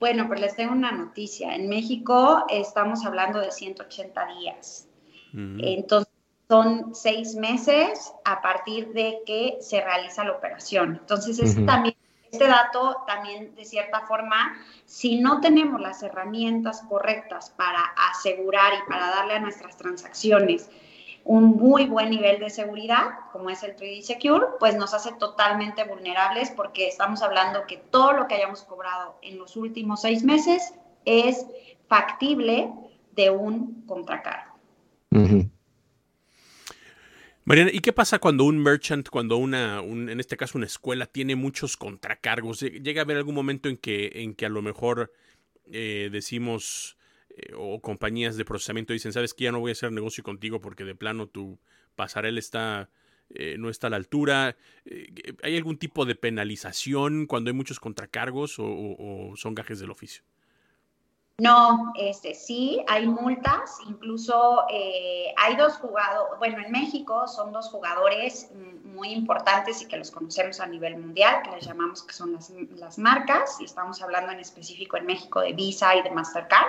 [0.02, 1.56] Bueno, pues les tengo una noticia.
[1.56, 4.90] En México estamos hablando de 180 días.
[5.34, 6.13] Entonces,
[6.48, 10.98] son seis meses a partir de que se realiza la operación.
[11.02, 11.96] Entonces, también,
[12.32, 17.80] este dato también, de cierta forma, si no tenemos las herramientas correctas para
[18.12, 20.70] asegurar y para darle a nuestras transacciones
[21.26, 25.86] un muy buen nivel de seguridad, como es el 3D Secure, pues nos hace totalmente
[25.86, 30.74] vulnerables porque estamos hablando que todo lo que hayamos cobrado en los últimos seis meses
[31.06, 31.46] es
[31.88, 32.74] factible
[33.12, 34.54] de un contracargo.
[37.46, 41.36] Mariana, ¿y qué pasa cuando un merchant, cuando una, en este caso una escuela, tiene
[41.36, 42.62] muchos contracargos?
[42.62, 45.12] ¿Llega a haber algún momento en que, en que a lo mejor
[45.70, 46.98] eh, decimos,
[47.30, 50.62] eh, o compañías de procesamiento dicen, sabes que ya no voy a hacer negocio contigo
[50.62, 51.60] porque de plano tu
[51.98, 52.90] pasarela está,
[53.30, 54.56] eh, no está a la altura?
[55.44, 60.24] ¿Hay algún tipo de penalización cuando hay muchos contracargos o son gajes del oficio?
[61.40, 67.70] No, este, sí, hay multas, incluso eh, hay dos jugadores, bueno, en México son dos
[67.70, 68.52] jugadores
[68.84, 72.38] muy importantes y que los conocemos a nivel mundial, que les llamamos que son
[72.76, 76.68] las, marcas, y estamos hablando en específico en México de Visa y de Mastercard,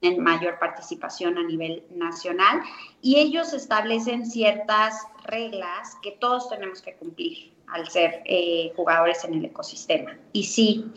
[0.00, 2.60] en mayor participación a nivel nacional,
[3.00, 9.34] y ellos establecen ciertas reglas que todos tenemos que cumplir al ser eh, jugadores en
[9.34, 10.18] el ecosistema.
[10.32, 10.92] Y sí,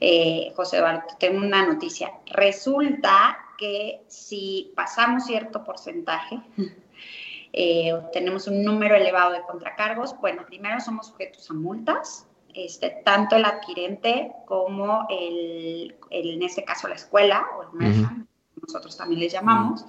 [0.00, 2.12] eh, José Eduardo, tengo una noticia.
[2.26, 6.40] Resulta que si pasamos cierto porcentaje,
[7.52, 13.36] eh, tenemos un número elevado de contracargos, bueno, primero somos sujetos a multas, este, tanto
[13.36, 18.28] el adquirente como el, en este caso la escuela o el merchant,
[18.60, 19.84] nosotros también les llamamos,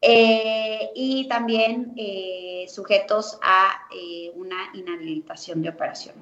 [0.00, 1.94] eh, y también
[2.68, 3.88] sujetos a
[4.34, 6.14] una inhabilitación de operación.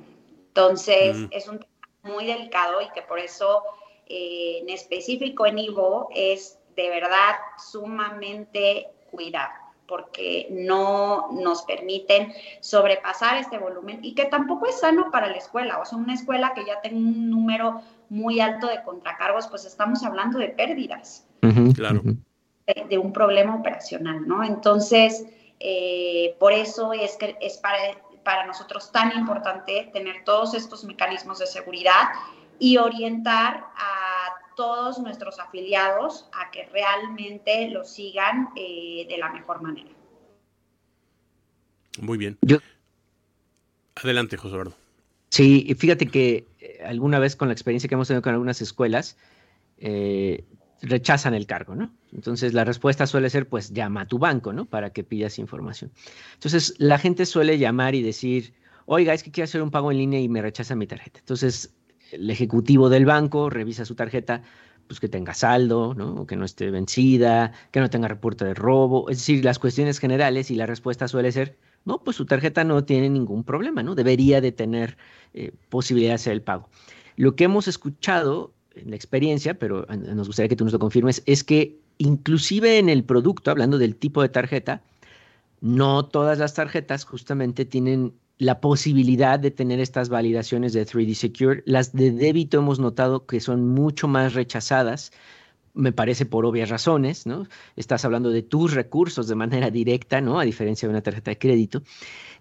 [0.49, 1.59] Entonces, es un
[2.03, 3.63] muy delicado y que por eso
[4.07, 13.37] eh, en específico en Ivo es de verdad sumamente cuidado porque no nos permiten sobrepasar
[13.37, 15.81] este volumen y que tampoco es sano para la escuela.
[15.81, 20.03] O sea, una escuela que ya tenga un número muy alto de contracargos, pues estamos
[20.03, 21.27] hablando de pérdidas.
[21.75, 22.01] claro.
[22.89, 24.43] De, un problema operacional, ¿no?
[24.43, 25.27] Entonces,
[25.61, 27.77] eh, por eso es que es para
[28.25, 32.09] para nosotros tan importante tener todos estos mecanismos de seguridad
[32.59, 34.13] y orientar a
[34.57, 39.91] todos nuestros afiliados a que realmente lo sigan eh, de la mejor manera.
[42.01, 42.39] Muy bien.
[43.97, 44.75] Adelante, José Eduardo.
[45.29, 49.17] Sí, fíjate que eh, alguna vez con la experiencia que hemos tenido con algunas escuelas,
[49.79, 50.45] eh,
[50.83, 51.93] rechazan el cargo, ¿no?
[52.13, 54.67] Entonces la respuesta suele ser, pues llama a tu banco, ¿no?
[54.67, 55.93] Para que pidas información.
[56.35, 58.53] Entonces la gente suele llamar y decir,
[58.87, 61.21] oiga, es que quiero hacer un pago en línea y me rechaza mi tarjeta.
[61.21, 61.75] Entonces
[62.11, 64.43] el ejecutivo del banco revisa su tarjeta,
[64.89, 66.27] pues que tenga saldo, ¿no?
[66.27, 70.51] que no esté vencida, que no tenga reporte de robo, es decir, las cuestiones generales
[70.51, 73.95] y la respuesta suele ser, no, pues su tarjeta no tiene ningún problema, ¿no?
[73.95, 74.97] Debería de tener
[75.33, 76.69] eh, posibilidad de hacer el pago.
[77.17, 81.23] Lo que hemos escuchado en la experiencia, pero nos gustaría que tú nos lo confirmes,
[81.27, 84.83] es que inclusive en el producto, hablando del tipo de tarjeta,
[85.61, 91.63] no todas las tarjetas justamente tienen la posibilidad de tener estas validaciones de 3D Secure.
[91.65, 95.13] Las de débito hemos notado que son mucho más rechazadas,
[95.75, 97.47] me parece por obvias razones, ¿no?
[97.77, 100.41] Estás hablando de tus recursos de manera directa, ¿no?
[100.41, 101.83] A diferencia de una tarjeta de crédito.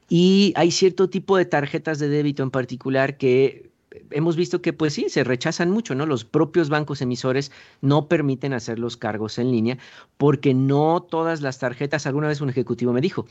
[0.10, 3.71] Y hay cierto tipo de tarjetas de débito en particular que
[4.12, 6.06] hemos visto que pues sí, se rechazan mucho, ¿no?
[6.06, 9.78] Los propios bancos emisores no permiten hacer los cargos en línea
[10.18, 13.26] porque no todas las tarjetas, alguna vez un ejecutivo me dijo,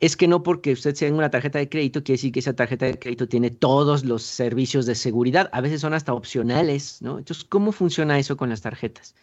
[0.00, 2.86] es que no porque usted tenga una tarjeta de crédito quiere decir que esa tarjeta
[2.86, 7.18] de crédito tiene todos los servicios de seguridad, a veces son hasta opcionales, ¿no?
[7.18, 9.14] Entonces, ¿cómo funciona eso con las tarjetas?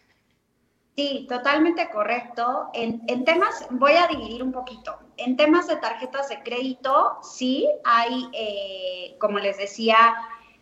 [0.95, 2.69] Sí, totalmente correcto.
[2.73, 4.99] En, temas, voy a dividir un poquito.
[5.15, 9.97] En temas de tarjetas de crédito, sí, hay, eh, como les decía,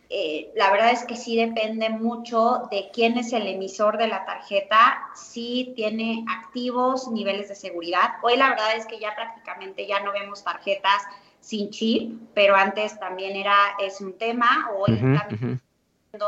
[0.09, 4.25] eh, la verdad es que sí depende mucho de quién es el emisor de la
[4.25, 8.13] tarjeta, si tiene activos niveles de seguridad.
[8.21, 11.03] Hoy la verdad es que ya prácticamente ya no vemos tarjetas
[11.41, 14.69] sin chip, pero antes también era es un tema.
[14.77, 15.61] Hoy también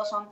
[0.09, 0.27] son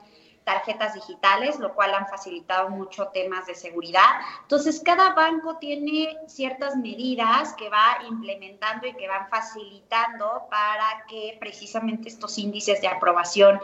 [0.48, 4.08] tarjetas digitales, lo cual han facilitado mucho temas de seguridad.
[4.40, 11.36] Entonces, cada banco tiene ciertas medidas que va implementando y que van facilitando para que
[11.38, 13.60] precisamente estos índices de aprobación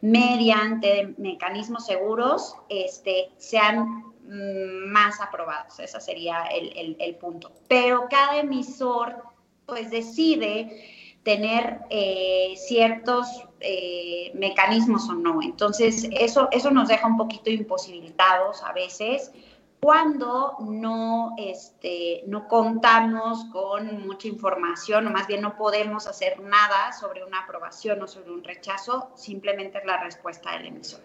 [0.00, 5.80] mediante mecanismos seguros este, sean mm, más aprobados.
[5.80, 7.50] Ese sería el, el punto.
[7.66, 9.24] Pero cada emisor
[9.66, 13.26] pues decide tener eh, ciertos
[13.60, 15.42] eh, mecanismos o no.
[15.42, 19.32] Entonces, eso, eso nos deja un poquito imposibilitados a veces
[19.80, 26.92] cuando no, este, no contamos con mucha información o más bien no podemos hacer nada
[26.92, 31.00] sobre una aprobación o sobre un rechazo, simplemente es la respuesta del emisor.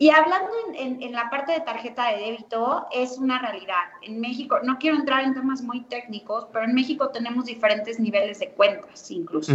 [0.00, 3.82] Y hablando en, la parte de tarjeta de débito, es una realidad.
[4.02, 8.38] En México, no quiero entrar en temas muy técnicos, pero en México tenemos diferentes niveles
[8.38, 9.52] de cuentas incluso.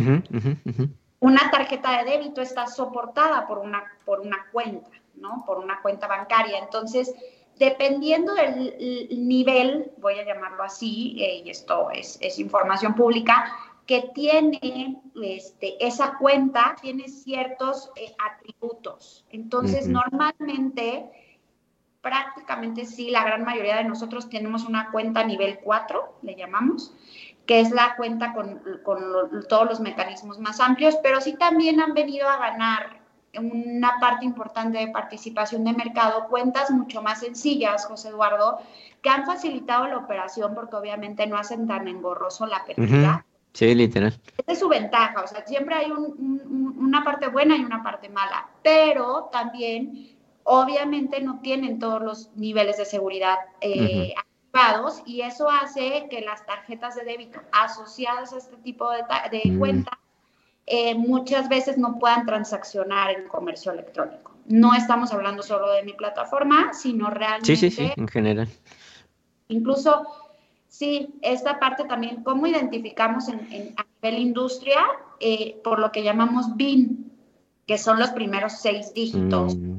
[1.21, 5.45] Una tarjeta de débito está soportada por una, por una cuenta, ¿no?
[5.45, 6.59] Por una cuenta bancaria.
[6.59, 7.15] Entonces,
[7.57, 13.49] dependiendo del nivel, voy a llamarlo así, eh, y esto es, es información pública,
[13.85, 19.25] que tiene este, esa cuenta, tiene ciertos eh, atributos.
[19.29, 21.09] Entonces, normalmente,
[22.01, 26.93] prácticamente sí, la gran mayoría de nosotros tenemos una cuenta nivel 4, le llamamos,
[27.45, 28.61] que es la cuenta con,
[29.49, 33.03] todos los mecanismos más amplios, pero sí también han venido a ganar
[33.37, 38.59] una parte importante de participación de mercado, cuentas mucho más sencillas, José Eduardo,
[39.01, 43.25] que han facilitado la operación porque obviamente no hacen tan engorroso la pérdida.
[43.53, 44.19] Sí, literal.
[44.37, 48.49] Esa es su ventaja, o sea, siempre hay una parte buena y una parte mala,
[48.63, 56.07] pero también, obviamente, no tienen todos los niveles de seguridad eh, activados y eso hace
[56.09, 59.03] que las tarjetas de débito asociadas a este tipo de,
[59.45, 59.59] mm.
[59.59, 59.99] cuenta
[60.65, 64.31] eh, muchas veces no puedan transaccionar en comercio electrónico.
[64.45, 67.55] No estamos hablando solo de mi plataforma, sino realmente.
[67.55, 68.47] Sí, sí, sí, en general.
[69.47, 70.22] Incluso
[70.83, 74.81] Sí, esta parte también, cómo identificamos en, a nivel industria
[75.21, 77.09] eh, por lo que llamamos BIN,
[77.65, 79.55] que son los primeros seis dígitos.
[79.55, 79.77] Mm.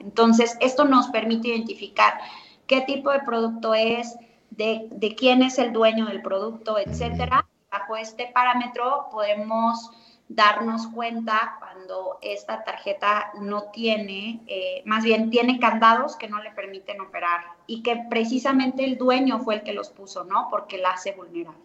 [0.00, 2.20] Entonces, esto nos permite identificar
[2.66, 4.16] qué tipo de producto es,
[4.50, 7.48] de, de quién es el dueño del producto, etcétera.
[7.72, 9.90] Bajo este parámetro podemos
[10.28, 16.50] darnos cuenta cuando esta tarjeta no tiene, eh, más bien tiene candados que no le
[16.50, 20.48] permiten operar y que precisamente el dueño fue el que los puso, ¿no?
[20.50, 21.58] Porque la hace vulnerable.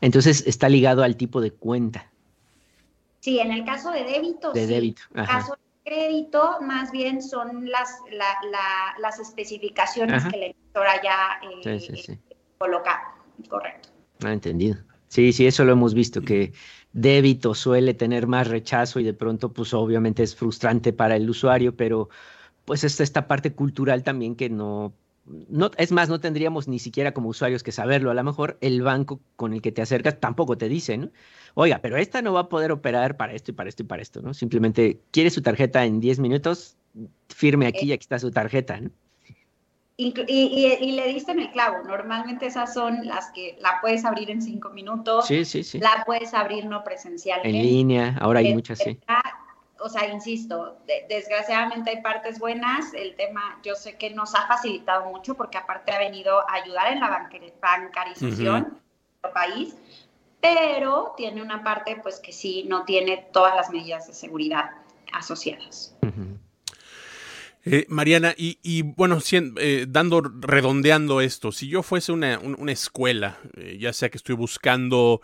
[0.00, 2.10] Entonces está ligado al tipo de cuenta.
[3.20, 4.52] Sí, en el caso de débito.
[4.52, 5.02] De débito.
[5.14, 7.98] En el caso de crédito, más bien son las,
[8.98, 12.18] las especificaciones que la emisora ya eh,
[12.58, 13.14] coloca.
[13.48, 13.88] Correcto.
[14.24, 14.76] Ah, entendido.
[15.08, 16.52] Sí, sí, eso lo hemos visto, que
[17.00, 21.76] débito suele tener más rechazo y de pronto pues obviamente es frustrante para el usuario,
[21.76, 22.08] pero
[22.64, 24.92] pues está esta parte cultural también que no,
[25.48, 28.10] no, es más, no tendríamos ni siquiera como usuarios que saberlo.
[28.10, 31.10] A lo mejor el banco con el que te acercas tampoco te dice, ¿no?
[31.54, 34.02] Oiga, pero esta no va a poder operar para esto y para esto y para
[34.02, 34.34] esto, ¿no?
[34.34, 36.76] Simplemente quiere su tarjeta en 10 minutos,
[37.28, 38.90] firme aquí y aquí está su tarjeta, ¿no?
[40.00, 41.82] Y, y, le diste en el clavo.
[41.82, 45.26] Normalmente esas son las que la puedes abrir en cinco minutos.
[45.26, 45.80] Sí, sí, sí.
[45.80, 47.58] La puedes abrir no presencialmente.
[47.58, 48.96] En línea, ahora hay muchas, sí.
[49.80, 50.78] O sea, insisto,
[51.08, 52.94] desgraciadamente hay partes buenas.
[52.94, 56.92] El tema, yo sé que nos ha facilitado mucho porque aparte ha venido a ayudar
[56.92, 57.28] en la
[57.60, 58.80] bancarización
[59.24, 59.74] del país,
[60.40, 64.70] pero tiene una parte, pues que sí, no tiene todas las medidas de seguridad
[65.12, 65.97] asociadas.
[67.64, 73.92] Eh, Mariana, y, bueno, eh, dando, redondeando esto, si yo fuese una, escuela, eh, ya
[73.92, 75.20] sea que estoy buscando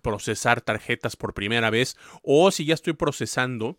[0.00, 3.78] procesar tarjetas por primera vez, o si ya estoy procesando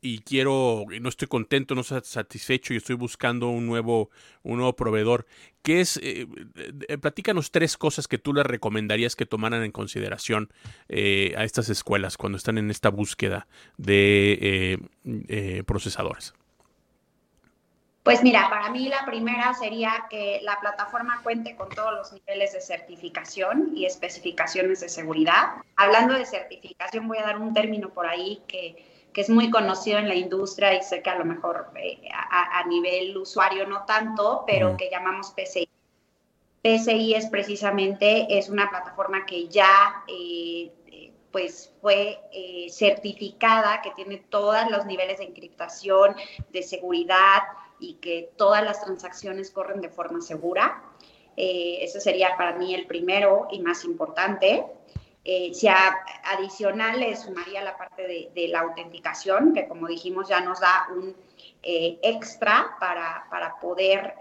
[0.00, 4.10] y quiero, no estoy contento, no estoy satisfecho y estoy buscando un nuevo,
[4.42, 5.26] un nuevo proveedor,
[5.62, 6.00] ¿qué es?
[7.00, 10.52] platícanos tres cosas que tú le recomendarías que tomaran en consideración
[10.88, 14.80] a estas escuelas cuando están en esta búsqueda de
[15.66, 16.34] procesadores.
[18.02, 22.52] Pues mira, para mí la primera sería que la plataforma cuente con todos los niveles
[22.52, 25.54] de certificación y especificaciones de seguridad.
[25.74, 28.76] Hablando de certificación, voy a dar un término por ahí que,
[29.20, 33.16] es muy conocido en la industria y sé que a lo mejor eh, a, nivel
[33.16, 35.68] usuario no tanto, pero que llamamos PCI.
[36.62, 40.70] PCI es precisamente, es una plataforma que ya eh,
[41.36, 46.16] pues fue eh, certificada, que tiene todos los niveles de encriptación,
[46.50, 47.42] de seguridad,
[47.78, 50.82] y que todas las transacciones corren de forma segura.
[51.36, 54.64] Eh, ese sería para mí el primero y más importante.
[55.28, 60.60] Eh, si adicional le sumaría la parte de, la autenticación, que como dijimos ya nos
[60.60, 61.16] da un
[61.64, 64.14] eh, extra para, para poder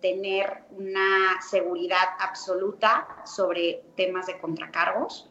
[0.00, 5.28] tener una seguridad absoluta sobre temas de contracargos.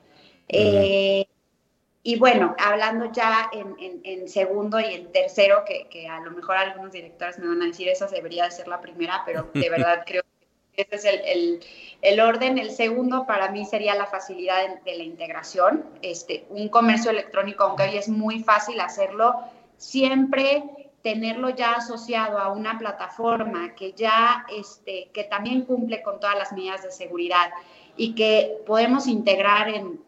[2.06, 7.40] Y bueno, hablando ya en, segundo y en tercero, que, a lo mejor algunos directores
[7.40, 10.33] me van a decir, esa debería de ser la primera, pero de verdad creo que
[10.76, 11.62] ese es
[12.02, 12.58] el, orden.
[12.58, 15.86] El segundo para mí sería la facilidad de, la integración.
[16.02, 19.36] Este, un comercio electrónico, aunque hoy es muy fácil hacerlo,
[19.78, 20.64] siempre
[21.02, 26.54] tenerlo ya asociado a una plataforma que ya, este, que también cumple con todas las
[26.54, 27.52] medidas de seguridad
[27.98, 30.00] y que podemos integrar en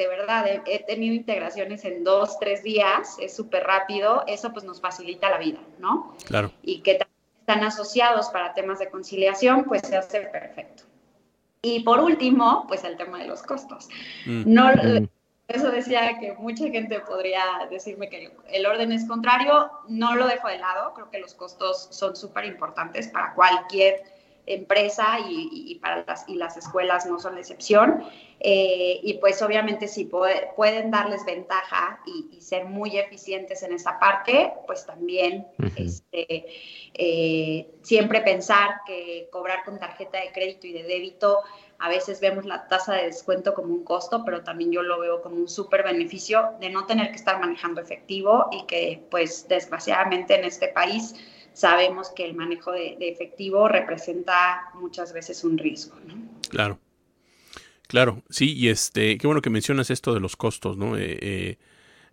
[0.00, 4.80] de verdad, he, tenido integraciones en dos, tres días, es súper rápido, eso pues nos
[4.80, 6.16] facilita la vida, ¿no?
[6.24, 6.52] Claro.
[6.62, 6.98] Y que
[7.50, 10.84] están asociados para temas de conciliación, pues se hace perfecto.
[11.62, 13.88] Y por último, pues el tema de los costos.
[14.24, 14.42] Mm.
[14.46, 15.08] No, mm.
[15.48, 20.48] eso decía que mucha gente podría decirme que el orden es contrario, no lo dejo
[20.48, 24.00] de lado, creo que los costos son súper importantes para cualquier
[24.54, 28.04] empresa y, para las, y las escuelas no son la excepción.
[28.42, 30.10] Eh, y pues obviamente si
[30.56, 35.46] pueden darles ventaja y, ser muy eficientes en esa parte, pues también
[35.76, 36.46] este,
[36.94, 41.40] eh, siempre pensar que cobrar con tarjeta de crédito y de débito,
[41.78, 45.22] a veces vemos la tasa de descuento como un costo, pero también yo lo veo
[45.22, 50.34] como un súper beneficio de no tener que estar manejando efectivo y que pues desgraciadamente
[50.34, 51.14] en este país
[51.52, 55.96] sabemos que el manejo de, efectivo representa muchas veces un riesgo.
[56.06, 56.14] ¿no?
[56.48, 56.78] Claro.
[57.90, 60.96] Claro, sí, y este, qué bueno que mencionas esto de los costos, ¿no?
[60.96, 61.58] Eh, eh,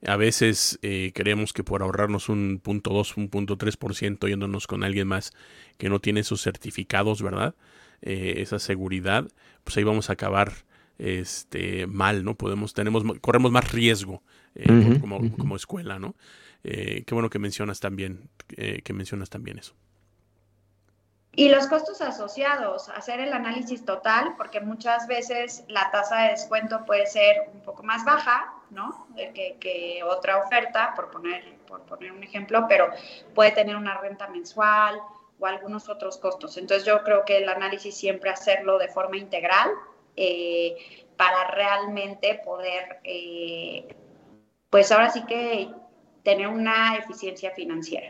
[0.08, 4.28] a veces eh, creemos que por ahorrarnos un punto dos, un punto tres por ciento
[4.28, 5.34] yéndonos con alguien más
[5.78, 7.54] que no tiene esos certificados, ¿verdad?
[8.02, 9.28] esa seguridad,
[9.64, 10.52] pues ahí vamos a acabar
[10.98, 12.34] este mal, ¿no?
[12.36, 14.24] Podemos, tenemos, corremos más riesgo
[15.00, 16.16] como, como, escuela, ¿no?
[16.70, 19.74] Eh, qué bueno que mencionas también, eh, que mencionas también eso.
[21.32, 26.84] Y los costos asociados, hacer el análisis total, porque muchas veces la tasa de descuento
[26.84, 29.08] puede ser un poco más baja, ¿no?
[29.16, 32.90] Que, que, otra oferta, por poner, por poner un ejemplo, pero
[33.34, 35.00] puede tener una renta mensual
[35.40, 36.58] o algunos otros costos.
[36.58, 39.70] Entonces yo creo que el análisis siempre hacerlo de forma integral
[40.18, 40.76] eh,
[41.16, 43.00] para realmente poder,
[44.70, 45.72] pues ahora sí que
[46.28, 48.10] tener una eficiencia financiera.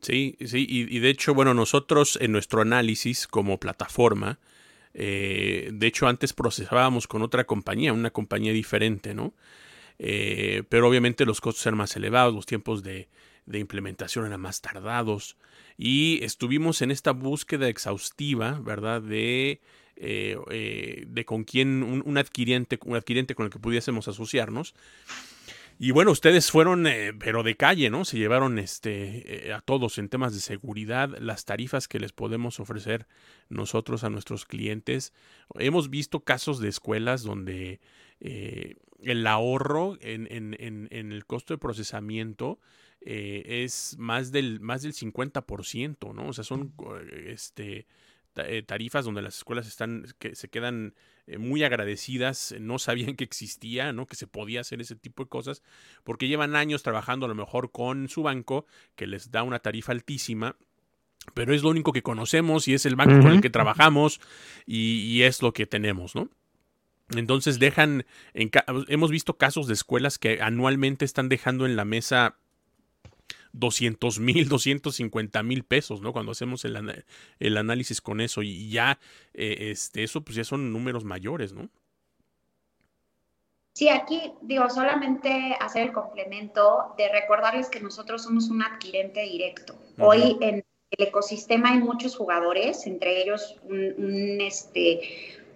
[0.00, 4.40] Sí, sí, y, de hecho, bueno, nosotros en nuestro análisis como plataforma,
[4.92, 9.34] eh, de hecho antes procesábamos con otra compañía, una compañía diferente, ¿no?
[10.00, 13.06] Eh, pero obviamente los costos eran más elevados, los tiempos de,
[13.52, 15.36] implementación eran más tardados
[15.76, 19.00] y estuvimos en esta búsqueda exhaustiva, ¿verdad?
[19.00, 19.60] De,
[19.94, 24.74] eh, de con quién un, un, adquiriente, un adquiriente con el que pudiésemos asociarnos.
[25.80, 28.04] Y bueno, ustedes fueron, eh, pero de calle, ¿no?
[28.04, 32.58] Se llevaron este, eh, a todos en temas de seguridad, las tarifas que les podemos
[32.58, 33.06] ofrecer
[33.48, 35.12] nosotros a nuestros clientes.
[35.54, 37.80] Hemos visto casos de escuelas donde
[38.20, 42.58] eh, el ahorro en, en, en, el costo de procesamiento
[43.00, 46.28] eh, es más del, más del 50%, ¿no?
[46.28, 46.72] O sea, son
[47.26, 47.86] este, eh,
[48.66, 50.94] tarifas donde las escuelas están, que se quedan
[51.26, 54.06] eh, muy agradecidas, no sabían que existía, ¿no?
[54.06, 55.62] Que se podía hacer ese tipo de cosas,
[56.02, 58.66] porque llevan años trabajando a lo mejor con su banco,
[58.96, 60.56] que les da una tarifa altísima,
[61.34, 64.20] pero es lo único que conocemos y es el banco con el que trabajamos
[64.64, 66.30] y, es lo que tenemos, ¿no?
[67.10, 72.38] Entonces dejan, hemos visto casos de escuelas que anualmente están dejando en la mesa
[73.58, 76.12] 200 mil, 250 mil pesos, ¿no?
[76.12, 77.04] Cuando hacemos el,
[77.38, 78.98] el, análisis con eso y ya,
[79.34, 81.68] eh, este, eso pues ya son números mayores, ¿no?
[83.74, 89.78] Sí, aquí digo, solamente hacer el complemento de recordarles que nosotros somos un adquirente directo.
[90.00, 95.00] Hoy en el ecosistema hay muchos jugadores, entre ellos un, este,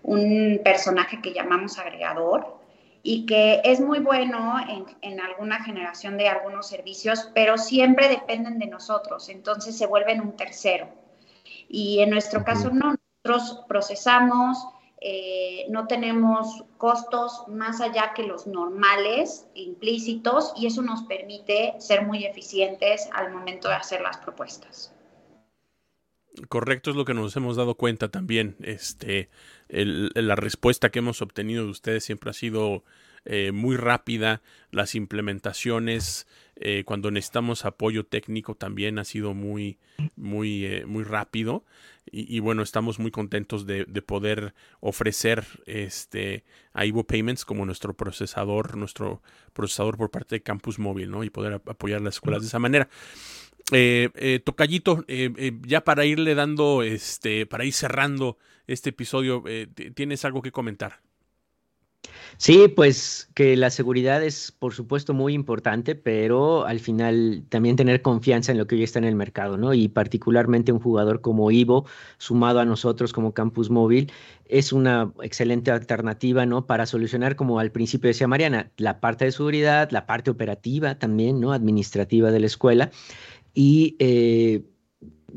[0.05, 2.62] un personaje que llamamos agregador,
[3.03, 4.57] y que es muy bueno
[5.00, 10.36] en, alguna generación de algunos servicios, pero siempre dependen de nosotros, entonces se vuelven un
[10.36, 10.88] tercero.
[11.68, 12.94] Y en nuestro caso no,
[13.24, 14.59] nosotros procesamos,
[15.00, 22.07] eh, no tenemos costos más allá que los normales, implícitos, y eso nos permite ser
[22.07, 24.94] muy eficientes al momento de hacer las propuestas.
[26.49, 28.57] Correcto, es lo que nos hemos dado cuenta también.
[28.61, 29.28] Este,
[29.68, 32.85] la respuesta que hemos obtenido de ustedes siempre ha sido
[33.24, 34.43] eh, muy rápida.
[34.70, 36.26] Las implementaciones,
[36.57, 39.78] eh, cuando necesitamos apoyo técnico, también ha sido muy,
[40.16, 41.64] muy, eh, muy rápido.
[42.11, 48.76] Y, bueno, estamos muy contentos de, poder ofrecer este a Ivo Payments como nuestro procesador,
[48.76, 49.22] nuestro
[49.53, 51.22] procesador por parte de Campus Móvil, ¿no?
[51.22, 52.89] Y poder apoyar las escuelas de esa manera.
[53.71, 59.45] Eh, eh, Tocallito, eh, ya para irle dando, este, para ir cerrando este episodio,
[59.95, 61.01] ¿tienes algo que comentar?
[62.39, 68.03] Sí, pues que la seguridad es por supuesto muy importante, pero al final también tener
[68.03, 69.75] confianza en lo que hoy está en el mercado, ¿no?
[69.75, 71.87] Y particularmente un jugador como Ivo,
[72.19, 74.11] sumado a nosotros como Campus Móvil,
[74.47, 76.67] es una excelente alternativa, ¿no?
[76.67, 81.41] Para solucionar, como al principio decía Mariana, la parte de seguridad, la parte operativa también,
[81.41, 81.53] ¿no?
[81.53, 82.91] Administrativa de la escuela
[83.55, 84.62] y eh,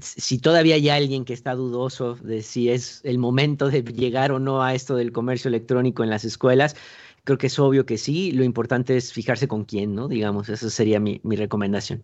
[0.01, 4.39] si todavía hay alguien que está dudoso de si es el momento de llegar o
[4.39, 6.76] no a esto del comercio electrónico en las escuelas,
[7.24, 8.32] creo que es obvio que sí.
[8.32, 10.07] Lo importante es fijarse con quién, ¿no?
[10.07, 12.03] Digamos, esa sería mi, recomendación.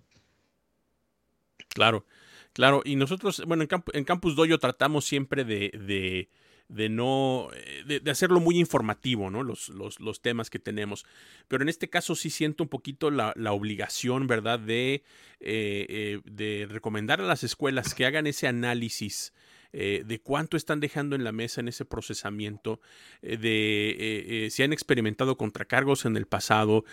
[1.69, 2.05] Claro,
[2.53, 2.81] claro.
[2.83, 6.29] Y nosotros, bueno, en, Campus Doyo tratamos siempre de
[6.71, 9.43] no, eh, de, hacerlo muy informativo, ¿no?
[9.43, 11.05] Los, los, temas que tenemos.
[11.47, 14.59] Pero en este caso sí siento un poquito la, obligación, ¿verdad?
[14.59, 15.03] De,
[15.39, 19.33] eh, eh, de recomendar a las escuelas que hagan ese análisis
[19.73, 22.81] de cuánto están dejando en la mesa en ese procesamiento,
[23.21, 26.83] de si han experimentado contracargos en el pasado,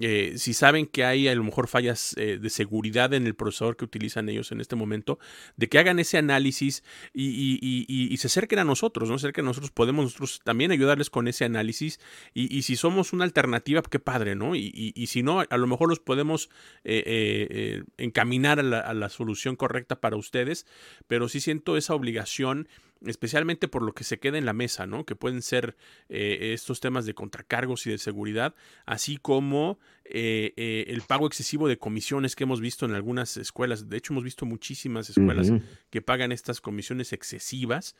[0.00, 3.76] eh, si saben que hay a lo mejor fallas eh, de seguridad en el procesador
[3.76, 5.18] que utilizan ellos en este momento,
[5.56, 6.82] de que hagan ese análisis
[7.12, 9.16] y, se acerquen a nosotros, ¿no?
[9.16, 12.00] Acerquen a nosotros, podemos nosotros también ayudarles con ese análisis
[12.32, 14.56] y, si somos una alternativa, qué padre, ¿no?
[14.56, 16.50] Y, si no, a lo mejor los podemos
[16.84, 20.66] eh, encaminar a la, a la solución correcta para ustedes,
[21.06, 22.68] pero sí siento esa obligación
[23.06, 25.04] especialmente por lo que se queda en la mesa, ¿no?
[25.04, 25.76] Que pueden ser
[26.08, 28.54] eh, estos temas de contracargos y de seguridad,
[28.86, 33.88] así como eh, eh, el pago excesivo de comisiones que hemos visto en algunas escuelas.
[33.88, 35.52] De hecho, hemos visto muchísimas escuelas
[35.90, 37.94] que pagan estas comisiones excesivas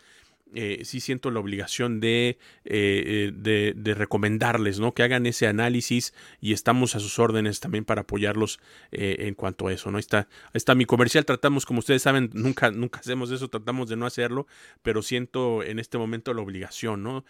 [0.55, 4.95] eh, sí siento la obligación de, eh, eh, de, recomendarles, ¿no?
[4.95, 8.61] Que hagan ese análisis y estamos a sus órdenes también para apoyarlos
[8.93, 9.99] en cuanto a eso, ¿no?
[9.99, 13.97] Ahí está, está mi comercial, tratamos, como ustedes saben, nunca, nunca hacemos eso, tratamos de
[13.97, 14.47] no hacerlo,
[14.83, 17.25] pero siento en este momento la obligación, ¿no?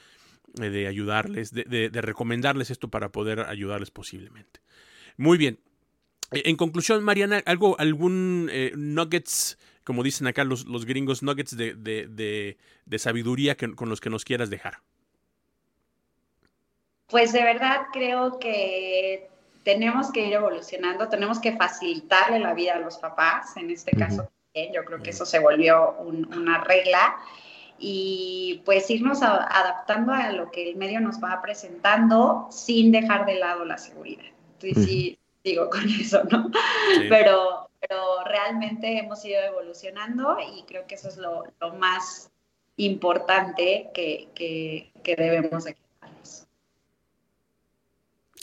[0.54, 4.60] de ayudarles, de, de recomendarles esto para poder ayudarles posiblemente.
[5.16, 5.58] Muy bien.
[6.30, 12.98] En conclusión, Mariana, algo, algún nuggets como dicen acá los, los gringos, nuggets de, de,
[12.98, 14.78] sabiduría con los que nos quieras dejar?
[17.08, 19.28] Pues de verdad creo que
[19.62, 24.30] tenemos que ir evolucionando, tenemos que facilitarle la vida a los papás, en este caso
[24.72, 27.16] yo creo que eso se volvió una regla
[27.78, 33.34] y pues irnos adaptando a lo que el medio nos va presentando sin dejar de
[33.34, 34.24] lado la seguridad.
[34.60, 36.50] Entonces sí, digo con eso, ¿no?
[37.08, 41.44] Pero pero realmente hemos ido evolucionando y creo que eso es lo,
[41.78, 42.30] más
[42.76, 45.76] importante que, que, debemos de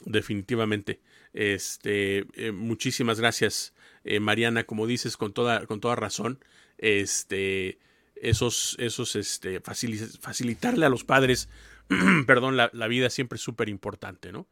[0.05, 0.99] Definitivamente.
[1.33, 3.73] Este, eh, muchísimas gracias,
[4.03, 6.39] eh, Mariana, como dices, con toda, con toda razón.
[6.77, 7.77] Este,
[8.15, 11.49] esos, esos, este, facilitarle a los padres,
[12.27, 14.47] perdón, la, vida siempre es súper importante, ¿no?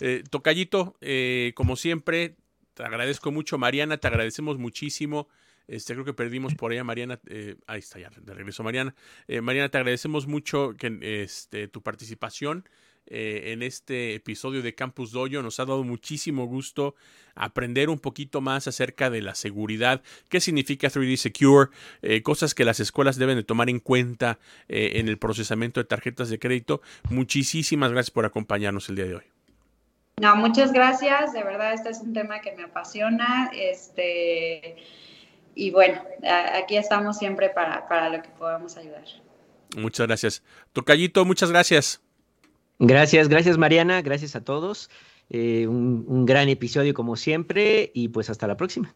[0.00, 0.96] Eh, tocallito,
[1.54, 2.36] como siempre,
[2.74, 5.28] Te agradezco mucho, Mariana, te agradecemos muchísimo.
[5.68, 7.20] Este, creo que perdimos por allá, Mariana.
[7.28, 8.94] Eh, ahí está, ya, de regreso, Mariana.
[9.28, 12.68] Eh, Mariana, te agradecemos mucho que, este, tu participación
[13.06, 15.42] eh, en este episodio de Campus Dojo.
[15.42, 16.94] Nos ha dado muchísimo gusto
[17.34, 21.70] aprender un poquito más acerca de la seguridad, qué significa 3D Secure,
[22.02, 26.28] eh, cosas que las escuelas deben de tomar en cuenta en el procesamiento de tarjetas
[26.28, 26.82] de crédito.
[27.10, 29.41] Muchísimas gracias por acompañarnos el día de hoy.
[30.20, 31.32] No, muchas gracias.
[31.32, 33.50] De verdad, este es un tema que me apasiona.
[33.54, 34.76] Este,
[35.54, 36.02] y bueno,
[36.54, 39.04] aquí estamos siempre para, para lo que podamos ayudar.
[39.76, 40.42] Muchas gracias.
[40.72, 42.00] Tocallito, muchas gracias.
[42.78, 44.90] Gracias, gracias Mariana, gracias a todos.
[45.30, 48.94] Eh, un, un gran episodio como siempre y pues hasta la próxima.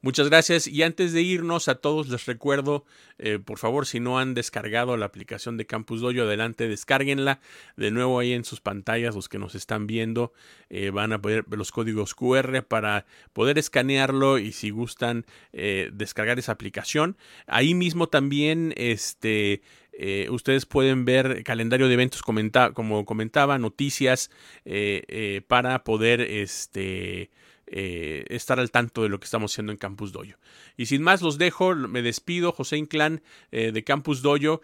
[0.00, 0.66] Muchas gracias.
[0.66, 2.84] Y antes de irnos a todos les recuerdo,
[3.18, 7.40] eh, por favor, si no han descargado la aplicación de Campus Dojo, adelante, descárguenla.
[7.76, 10.32] De nuevo ahí en sus pantallas, los que nos están viendo,
[10.70, 15.90] eh, van a poder ver los códigos QR para poder escanearlo y si gustan eh,
[15.92, 17.16] descargar esa aplicación.
[17.46, 19.62] Ahí mismo también, este...
[19.96, 24.30] Eh, ustedes pueden ver calendario de eventos como comentaba, noticias
[24.64, 27.30] eh, eh, para poder este,
[27.74, 30.38] estar al tanto de lo que estamos haciendo en Campus Dojo.
[30.76, 34.60] Y sin más, los dejo, me despido, José Inclán de Campus Dojo.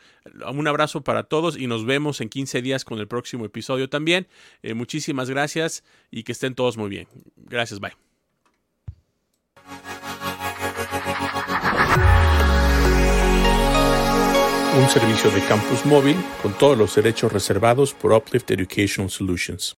[0.52, 4.28] Un abrazo para todos y nos vemos en 15 días con el próximo episodio también.
[4.74, 7.08] muchísimas gracias y que estén todos muy bien.
[7.36, 7.92] Gracias, bye.
[14.80, 19.79] un servicio de campus móvil con todos los derechos reservados por Uplift Education Solutions.